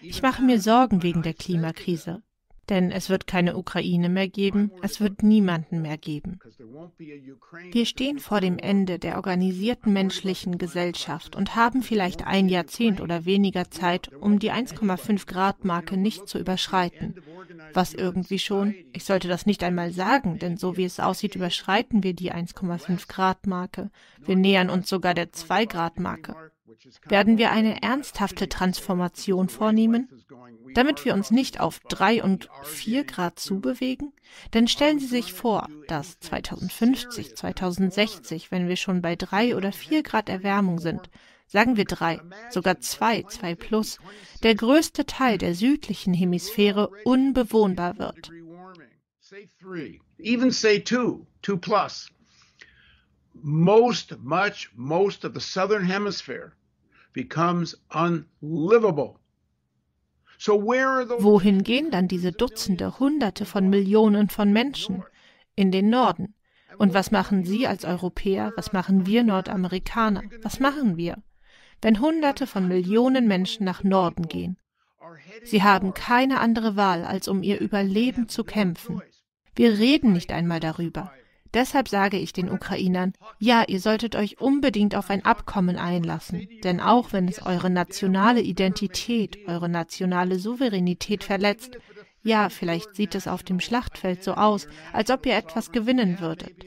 [0.00, 2.22] Ich mache mir Sorgen wegen der Klimakrise.
[2.68, 6.38] Denn es wird keine Ukraine mehr geben, es wird niemanden mehr geben.
[7.72, 13.24] Wir stehen vor dem Ende der organisierten menschlichen Gesellschaft und haben vielleicht ein Jahrzehnt oder
[13.24, 17.16] weniger Zeit, um die 1,5 Grad Marke nicht zu überschreiten.
[17.74, 22.02] Was irgendwie schon, ich sollte das nicht einmal sagen, denn so wie es aussieht, überschreiten
[22.02, 23.90] wir die 1,5 Grad Marke.
[24.24, 26.51] Wir nähern uns sogar der 2 Grad Marke.
[27.06, 30.08] Werden wir eine ernsthafte Transformation vornehmen?
[30.74, 34.12] damit wir uns nicht auf drei und vier Grad zubewegen?
[34.54, 40.02] Denn stellen Sie sich vor, dass 2050, 2060, wenn wir schon bei drei oder vier
[40.02, 41.10] Grad Erwärmung sind,
[41.46, 43.98] sagen wir drei, sogar zwei, zwei plus,
[44.42, 48.30] der größte Teil der südlichen Hemisphäre unbewohnbar wird.
[50.18, 52.10] Even say two, two plus.
[53.34, 56.52] Most, much, most of the southern hemisphere
[57.12, 59.16] becomes unlivable.
[60.44, 65.04] Wohin gehen dann diese Dutzende, Hunderte von Millionen von Menschen?
[65.54, 66.34] In den Norden.
[66.78, 68.52] Und was machen Sie als Europäer?
[68.56, 70.22] Was machen wir Nordamerikaner?
[70.42, 71.22] Was machen wir?
[71.82, 74.56] wenn Hunderte von Millionen Menschen nach Norden gehen.
[75.42, 79.02] Sie haben keine andere Wahl, als um ihr Überleben zu kämpfen.
[79.54, 81.12] Wir reden nicht einmal darüber.
[81.54, 86.80] Deshalb sage ich den Ukrainern, ja, ihr solltet euch unbedingt auf ein Abkommen einlassen, denn
[86.80, 91.78] auch wenn es eure nationale Identität, eure nationale Souveränität verletzt,
[92.22, 96.64] ja, vielleicht sieht es auf dem Schlachtfeld so aus, als ob ihr etwas gewinnen würdet.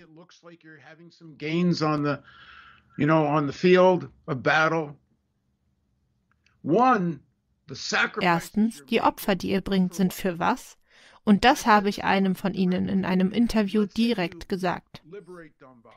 [8.21, 10.77] Erstens, die Opfer, die ihr bringt, sind für was?
[11.26, 15.01] Und das habe ich einem von Ihnen in einem Interview direkt gesagt.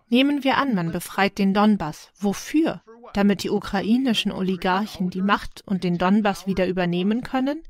[0.09, 2.11] Nehmen wir an, man befreit den Donbass.
[2.19, 2.83] Wofür?
[3.13, 7.63] Damit die ukrainischen Oligarchen die Macht und den Donbass wieder übernehmen können?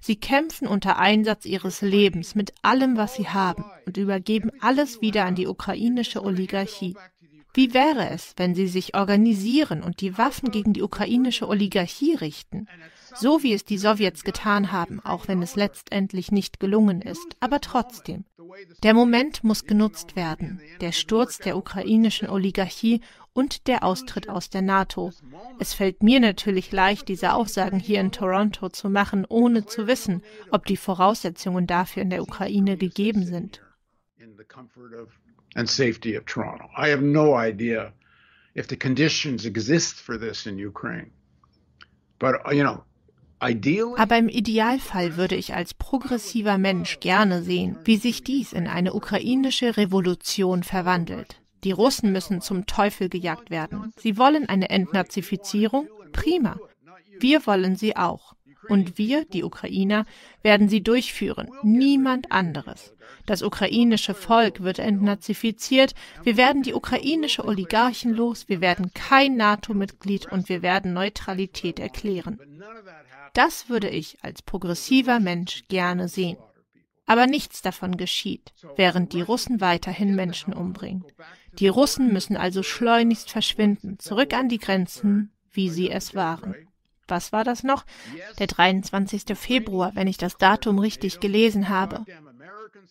[0.00, 5.24] Sie kämpfen unter Einsatz ihres Lebens mit allem, was sie haben und übergeben alles wieder
[5.24, 6.96] an die ukrainische Oligarchie.
[7.54, 12.66] Wie wäre es, wenn sie sich organisieren und die Waffen gegen die ukrainische Oligarchie richten?
[13.18, 17.60] So wie es die Sowjets getan haben, auch wenn es letztendlich nicht gelungen ist, aber
[17.60, 18.24] trotzdem.
[18.82, 23.00] Der Moment muss genutzt werden, der Sturz der ukrainischen Oligarchie
[23.32, 25.12] und der Austritt aus der NATO.
[25.58, 30.22] Es fällt mir natürlich leicht, diese Aussagen hier in Toronto zu machen, ohne zu wissen,
[30.50, 33.60] ob die Voraussetzungen dafür in der Ukraine gegeben sind
[35.56, 36.68] and safety of Toronto.
[36.76, 37.92] I have no idea
[38.54, 41.10] if the conditions exist for this in Ukraine.
[42.18, 42.84] But, you know,
[43.38, 48.94] aber im Idealfall würde ich als progressiver Mensch gerne sehen, wie sich dies in eine
[48.94, 51.40] ukrainische Revolution verwandelt.
[51.64, 53.92] Die Russen müssen zum Teufel gejagt werden.
[53.96, 55.88] Sie wollen eine Entnazifizierung?
[56.12, 56.58] Prima.
[57.18, 58.34] Wir wollen sie auch.
[58.68, 60.06] Und wir, die Ukrainer,
[60.42, 62.94] werden sie durchführen, niemand anderes.
[63.26, 70.30] Das ukrainische Volk wird entnazifiziert, wir werden die ukrainische Oligarchen los, wir werden kein NATO-Mitglied
[70.30, 72.38] und wir werden Neutralität erklären.
[73.36, 76.38] Das würde ich als progressiver Mensch gerne sehen.
[77.04, 81.04] Aber nichts davon geschieht, während die Russen weiterhin Menschen umbringen.
[81.58, 86.54] Die Russen müssen also schleunigst verschwinden, zurück an die Grenzen, wie sie es waren
[87.08, 87.84] was war das noch?
[88.38, 89.36] Der 23.
[89.36, 92.04] Februar, wenn ich das Datum richtig gelesen habe.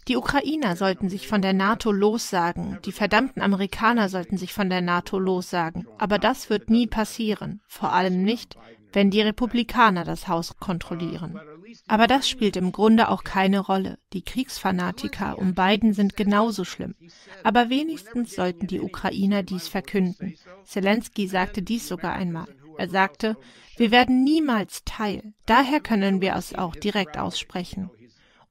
[0.07, 4.81] Die Ukrainer sollten sich von der NATO lossagen, die verdammten Amerikaner sollten sich von der
[4.81, 8.57] NATO lossagen, aber das wird nie passieren, vor allem nicht,
[8.93, 11.39] wenn die Republikaner das Haus kontrollieren.
[11.87, 13.97] Aber das spielt im Grunde auch keine Rolle.
[14.13, 16.95] Die Kriegsfanatiker um Biden sind genauso schlimm.
[17.43, 20.35] Aber wenigstens sollten die Ukrainer dies verkünden.
[20.63, 22.47] Zelensky sagte dies sogar einmal.
[22.77, 23.37] Er sagte,
[23.77, 25.33] wir werden niemals Teil.
[25.45, 27.89] Daher können wir es auch direkt aussprechen.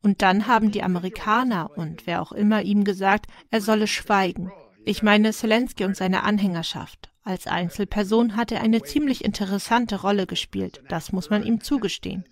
[0.04, 4.52] Und dann haben die Amerikaner und wer auch immer ihm gesagt, er solle schweigen.
[4.84, 7.10] Ich meine Zelensky und seine Anhängerschaft.
[7.22, 12.26] Als Einzelperson hat er eine ziemlich interessante Rolle gespielt, das muss man ihm zugestehen.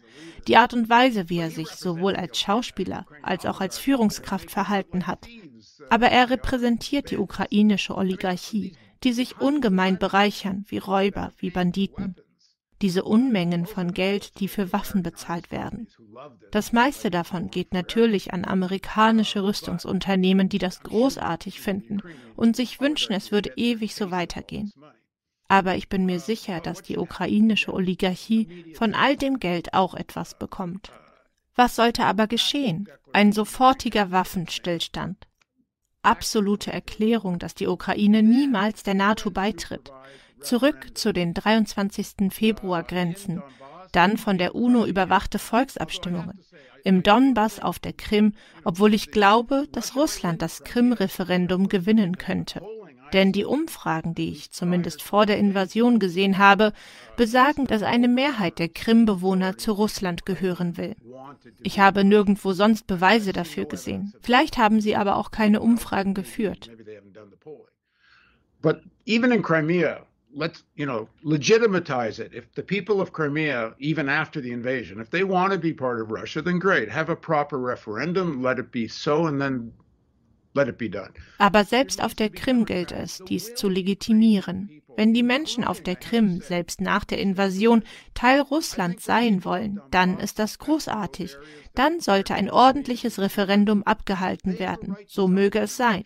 [0.48, 5.06] Die Art und Weise, wie er sich sowohl als Schauspieler als auch als Führungskraft verhalten
[5.06, 5.26] hat.
[5.88, 12.16] Aber er repräsentiert die ukrainische Oligarchie, die sich ungemein bereichern, wie Räuber, wie Banditen.
[12.82, 15.88] Diese Unmengen von Geld, die für Waffen bezahlt werden.
[16.50, 22.02] Das meiste davon geht natürlich an amerikanische Rüstungsunternehmen, die das großartig finden
[22.36, 24.72] und sich wünschen, es würde ewig so weitergehen.
[25.48, 30.36] Aber ich bin mir sicher, dass die ukrainische Oligarchie von all dem Geld auch etwas
[30.38, 30.90] bekommt.
[31.54, 32.88] Was sollte aber geschehen?
[33.12, 35.26] Ein sofortiger Waffenstillstand
[36.02, 39.92] absolute Erklärung, dass die Ukraine niemals der NATO beitritt.
[40.42, 42.30] Zurück zu den 23.
[42.30, 43.42] Februar-Grenzen,
[43.92, 46.40] dann von der UNO überwachte Volksabstimmungen,
[46.84, 48.34] im Donbass auf der Krim,
[48.64, 52.62] obwohl ich glaube, dass Russland das Krim-Referendum gewinnen könnte.
[53.12, 56.72] Denn die Umfragen, die ich zumindest vor der Invasion gesehen habe,
[57.16, 60.96] besagen, dass eine Mehrheit der Krim-Bewohner zu Russland gehören will.
[61.62, 64.14] Ich habe nirgendwo sonst Beweise dafür gesehen.
[64.22, 66.70] Vielleicht haben sie aber auch keine Umfragen geführt.
[68.62, 74.08] But even in Crimea, let's you know legitimize it if the people of crimea even
[74.08, 77.16] after the invasion if they want to be part of russia then great have a
[77.16, 79.72] proper referendum let it be so and then
[80.54, 85.14] let it be done aber selbst auf der krim gilt es dies zu legitimieren wenn
[85.14, 87.82] die Menschen auf der Krim selbst nach der Invasion
[88.14, 91.36] Teil Russlands sein wollen, dann ist das großartig.
[91.74, 94.96] Dann sollte ein ordentliches Referendum abgehalten werden.
[95.06, 96.04] So möge es sein.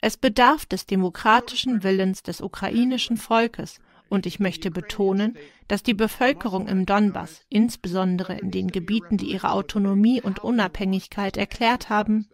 [0.00, 5.36] Es bedarf des demokratischen Willens des ukrainischen Volkes, und ich möchte betonen,
[5.66, 11.90] dass die Bevölkerung im Donbass, insbesondere in den Gebieten, die ihre Autonomie und Unabhängigkeit erklärt
[11.90, 12.28] haben,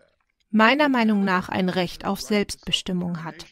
[0.50, 3.46] meiner Meinung nach ein Recht auf Selbstbestimmung hat.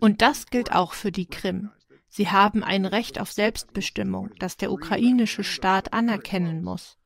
[0.00, 1.70] Und das gilt auch für die Krim.
[2.08, 6.96] Sie haben ein Recht auf Selbstbestimmung, das der ukrainische Staat anerkennen muss.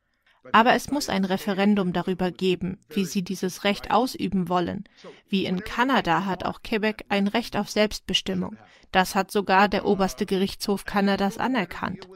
[0.50, 4.84] Aber es muss ein Referendum darüber geben, wie sie dieses Recht ausüben wollen.
[5.28, 8.56] Wie in Kanada hat auch Quebec ein Recht auf Selbstbestimmung.
[8.90, 12.08] Das hat sogar der oberste Gerichtshof Kanadas anerkannt.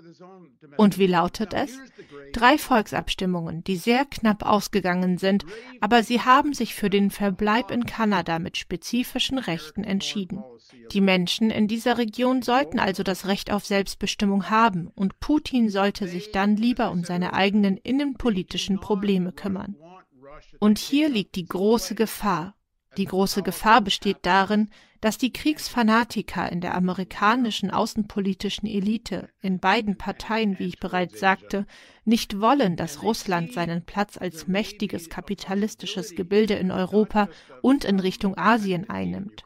[0.76, 1.78] Und wie lautet es?
[2.32, 5.44] Drei Volksabstimmungen, die sehr knapp ausgegangen sind,
[5.80, 10.42] aber sie haben sich für den Verbleib in Kanada mit spezifischen Rechten entschieden.
[10.92, 16.08] Die Menschen in dieser Region sollten also das Recht auf Selbstbestimmung haben, und Putin sollte
[16.08, 19.76] sich dann lieber um seine eigenen innenpolitischen Probleme kümmern.
[20.58, 22.54] Und hier liegt die große Gefahr.
[22.96, 24.70] Die große Gefahr besteht darin,
[25.00, 31.66] dass die Kriegsfanatiker in der amerikanischen außenpolitischen Elite in beiden Parteien, wie ich bereits sagte,
[32.04, 37.28] nicht wollen, dass Russland seinen Platz als mächtiges kapitalistisches Gebilde in Europa
[37.62, 39.44] und in Richtung Asien einnimmt.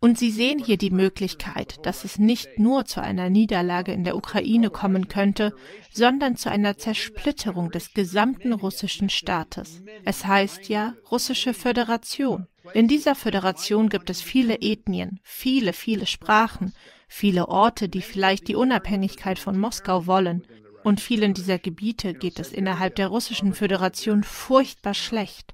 [0.00, 4.16] Und Sie sehen hier die Möglichkeit, dass es nicht nur zu einer Niederlage in der
[4.16, 5.52] Ukraine kommen könnte,
[5.92, 9.82] sondern zu einer Zersplitterung des gesamten russischen Staates.
[10.04, 12.46] Es heißt ja russische Föderation.
[12.74, 16.72] In dieser Föderation gibt es viele Ethnien, viele, viele Sprachen,
[17.08, 20.46] viele Orte, die vielleicht die Unabhängigkeit von Moskau wollen.
[20.84, 25.52] Und vielen dieser Gebiete geht es innerhalb der russischen Föderation furchtbar schlecht.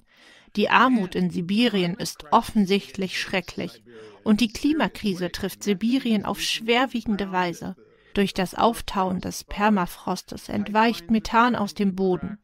[0.57, 3.83] Die Armut in Sibirien ist offensichtlich schrecklich
[4.23, 7.77] und die Klimakrise trifft Sibirien auf schwerwiegende Weise.
[8.15, 12.39] Durch das Auftauen des Permafrostes entweicht Methan aus dem Boden.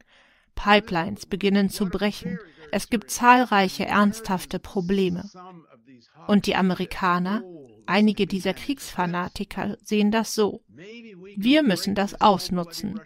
[0.55, 2.39] Pipelines beginnen zu brechen.
[2.71, 5.29] Es gibt zahlreiche ernsthafte Probleme.
[6.27, 7.43] Und die Amerikaner,
[7.85, 10.63] einige dieser Kriegsfanatiker, sehen das so.
[11.35, 12.99] Wir müssen das ausnutzen.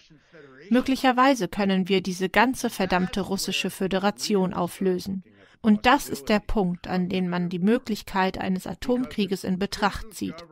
[0.69, 5.23] Möglicherweise können wir diese ganze verdammte russische Föderation auflösen.
[5.61, 10.45] Und das ist der Punkt, an dem man die Möglichkeit eines Atomkrieges in Betracht zieht.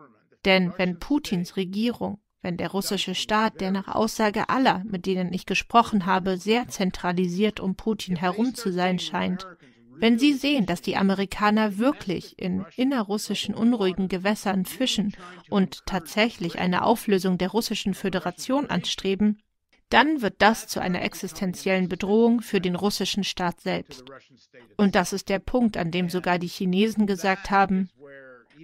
[0.45, 5.47] Denn wenn Putins Regierung, wenn der russische Staat, der nach Aussage aller, mit denen ich
[5.47, 9.47] gesprochen habe, sehr zentralisiert um Putin herum zu sein scheint,
[9.95, 15.15] wenn Sie sehen, dass die Amerikaner wirklich in innerrussischen unruhigen Gewässern fischen
[15.49, 19.41] und tatsächlich eine Auflösung der russischen Föderation anstreben,
[19.89, 24.03] dann wird das zu einer existenziellen Bedrohung für den russischen Staat selbst.
[24.75, 27.89] Und das ist der Punkt, an dem sogar die Chinesen gesagt haben,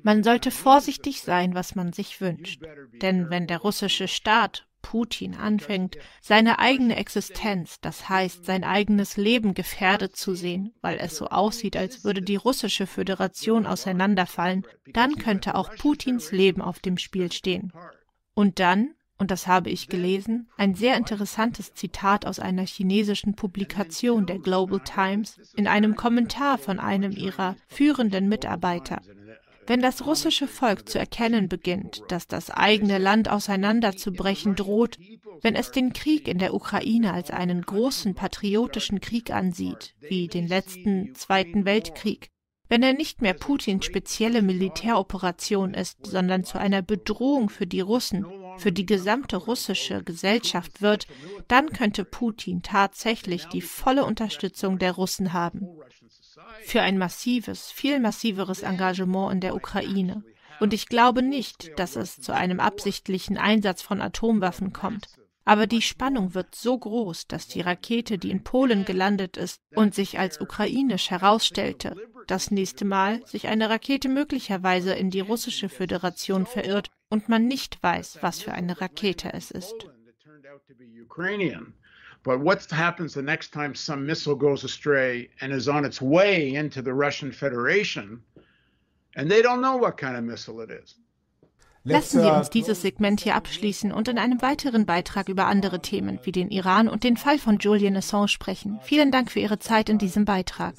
[0.03, 2.61] man sollte vorsichtig sein, was man sich wünscht.
[3.01, 9.53] Denn wenn der russische Staat, Putin, anfängt, seine eigene Existenz, das heißt sein eigenes Leben
[9.53, 15.55] gefährdet zu sehen, weil es so aussieht, als würde die russische Föderation auseinanderfallen, dann könnte
[15.55, 17.73] auch Putins Leben auf dem Spiel stehen.
[18.33, 24.25] Und dann und das habe ich gelesen, ein sehr interessantes Zitat aus einer chinesischen Publikation
[24.25, 29.01] der Global Times in einem Kommentar von einem ihrer führenden Mitarbeiter.
[29.69, 34.97] Wenn das russische Volk zu erkennen beginnt, dass das eigene Land auseinanderzubrechen droht,
[35.41, 40.47] wenn es den Krieg in der Ukraine als einen großen patriotischen Krieg ansieht, wie den
[40.47, 42.31] letzten Zweiten Weltkrieg,
[42.67, 48.25] wenn er nicht mehr Putins spezielle Militäroperation ist, sondern zu einer Bedrohung für die Russen,
[48.57, 51.05] für die gesamte russische Gesellschaft wird,
[51.47, 55.67] dann könnte Putin tatsächlich die volle Unterstützung der Russen haben.
[56.63, 60.23] Für ein massives, viel massiveres Engagement in der Ukraine.
[60.59, 65.07] Und ich glaube nicht, dass es zu einem absichtlichen Einsatz von Atomwaffen kommt.
[65.45, 69.95] Aber die Spannung wird so groß, dass die Rakete, die in Polen gelandet ist und
[69.95, 71.95] sich als ukrainisch herausstellte,
[72.27, 77.81] das nächste Mal sich eine Rakete möglicherweise in die russische Föderation verirrt und man nicht
[77.81, 79.73] weiß, was für eine Rakete es ist.
[82.23, 86.53] But what happens the next time some missile goes astray and is on its way
[86.53, 88.21] into the Russian Federation,
[89.15, 90.95] and they don't know what kind of missile it is?
[91.85, 95.81] Lassen Sie uh, uns dieses Segment hier abschließen und in einem weiteren Beitrag über andere
[95.81, 98.79] Themen wie den Iran und den Fall von Julian Assange sprechen.
[98.83, 100.75] Vielen Dank für Ihre Zeit in diesem Beitrag.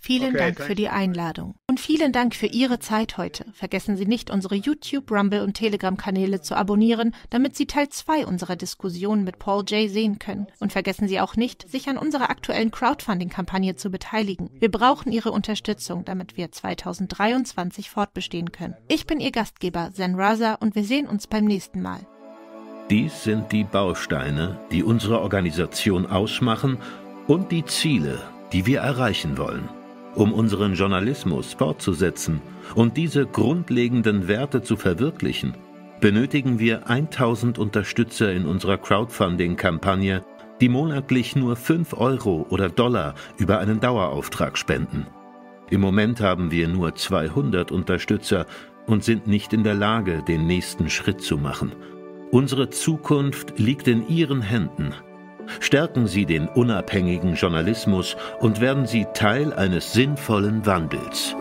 [0.00, 3.44] Vielen okay, Dank für die Einladung und vielen Dank für Ihre Zeit heute.
[3.52, 8.56] Vergessen Sie nicht, unsere YouTube, Rumble und Telegram-Kanäle zu abonnieren, damit Sie Teil 2 unserer
[8.56, 9.88] Diskussion mit Paul J.
[9.88, 10.48] sehen können.
[10.58, 14.50] Und vergessen Sie auch nicht, sich an unserer aktuellen Crowdfunding-Kampagne zu beteiligen.
[14.58, 18.74] Wir brauchen Ihre Unterstützung, damit wir 2023 fortbestehen können.
[18.88, 22.00] Ich bin Ihr Gastgeber, Zen Raza, und wir sehen uns beim nächsten Mal.
[22.90, 26.78] Dies sind die Bausteine, die unsere Organisation ausmachen
[27.26, 28.18] und die Ziele,
[28.52, 29.68] die wir erreichen wollen.
[30.14, 32.40] Um unseren Journalismus fortzusetzen
[32.74, 35.54] und diese grundlegenden Werte zu verwirklichen,
[36.00, 40.24] benötigen wir 1000 Unterstützer in unserer Crowdfunding-Kampagne,
[40.60, 45.06] die monatlich nur 5 Euro oder Dollar über einen Dauerauftrag spenden.
[45.70, 48.46] Im Moment haben wir nur 200 Unterstützer
[48.86, 51.72] und sind nicht in der Lage, den nächsten Schritt zu machen.
[52.30, 54.94] Unsere Zukunft liegt in Ihren Händen.
[55.60, 61.34] Stärken Sie den unabhängigen Journalismus und werden Sie Teil eines sinnvollen Wandels.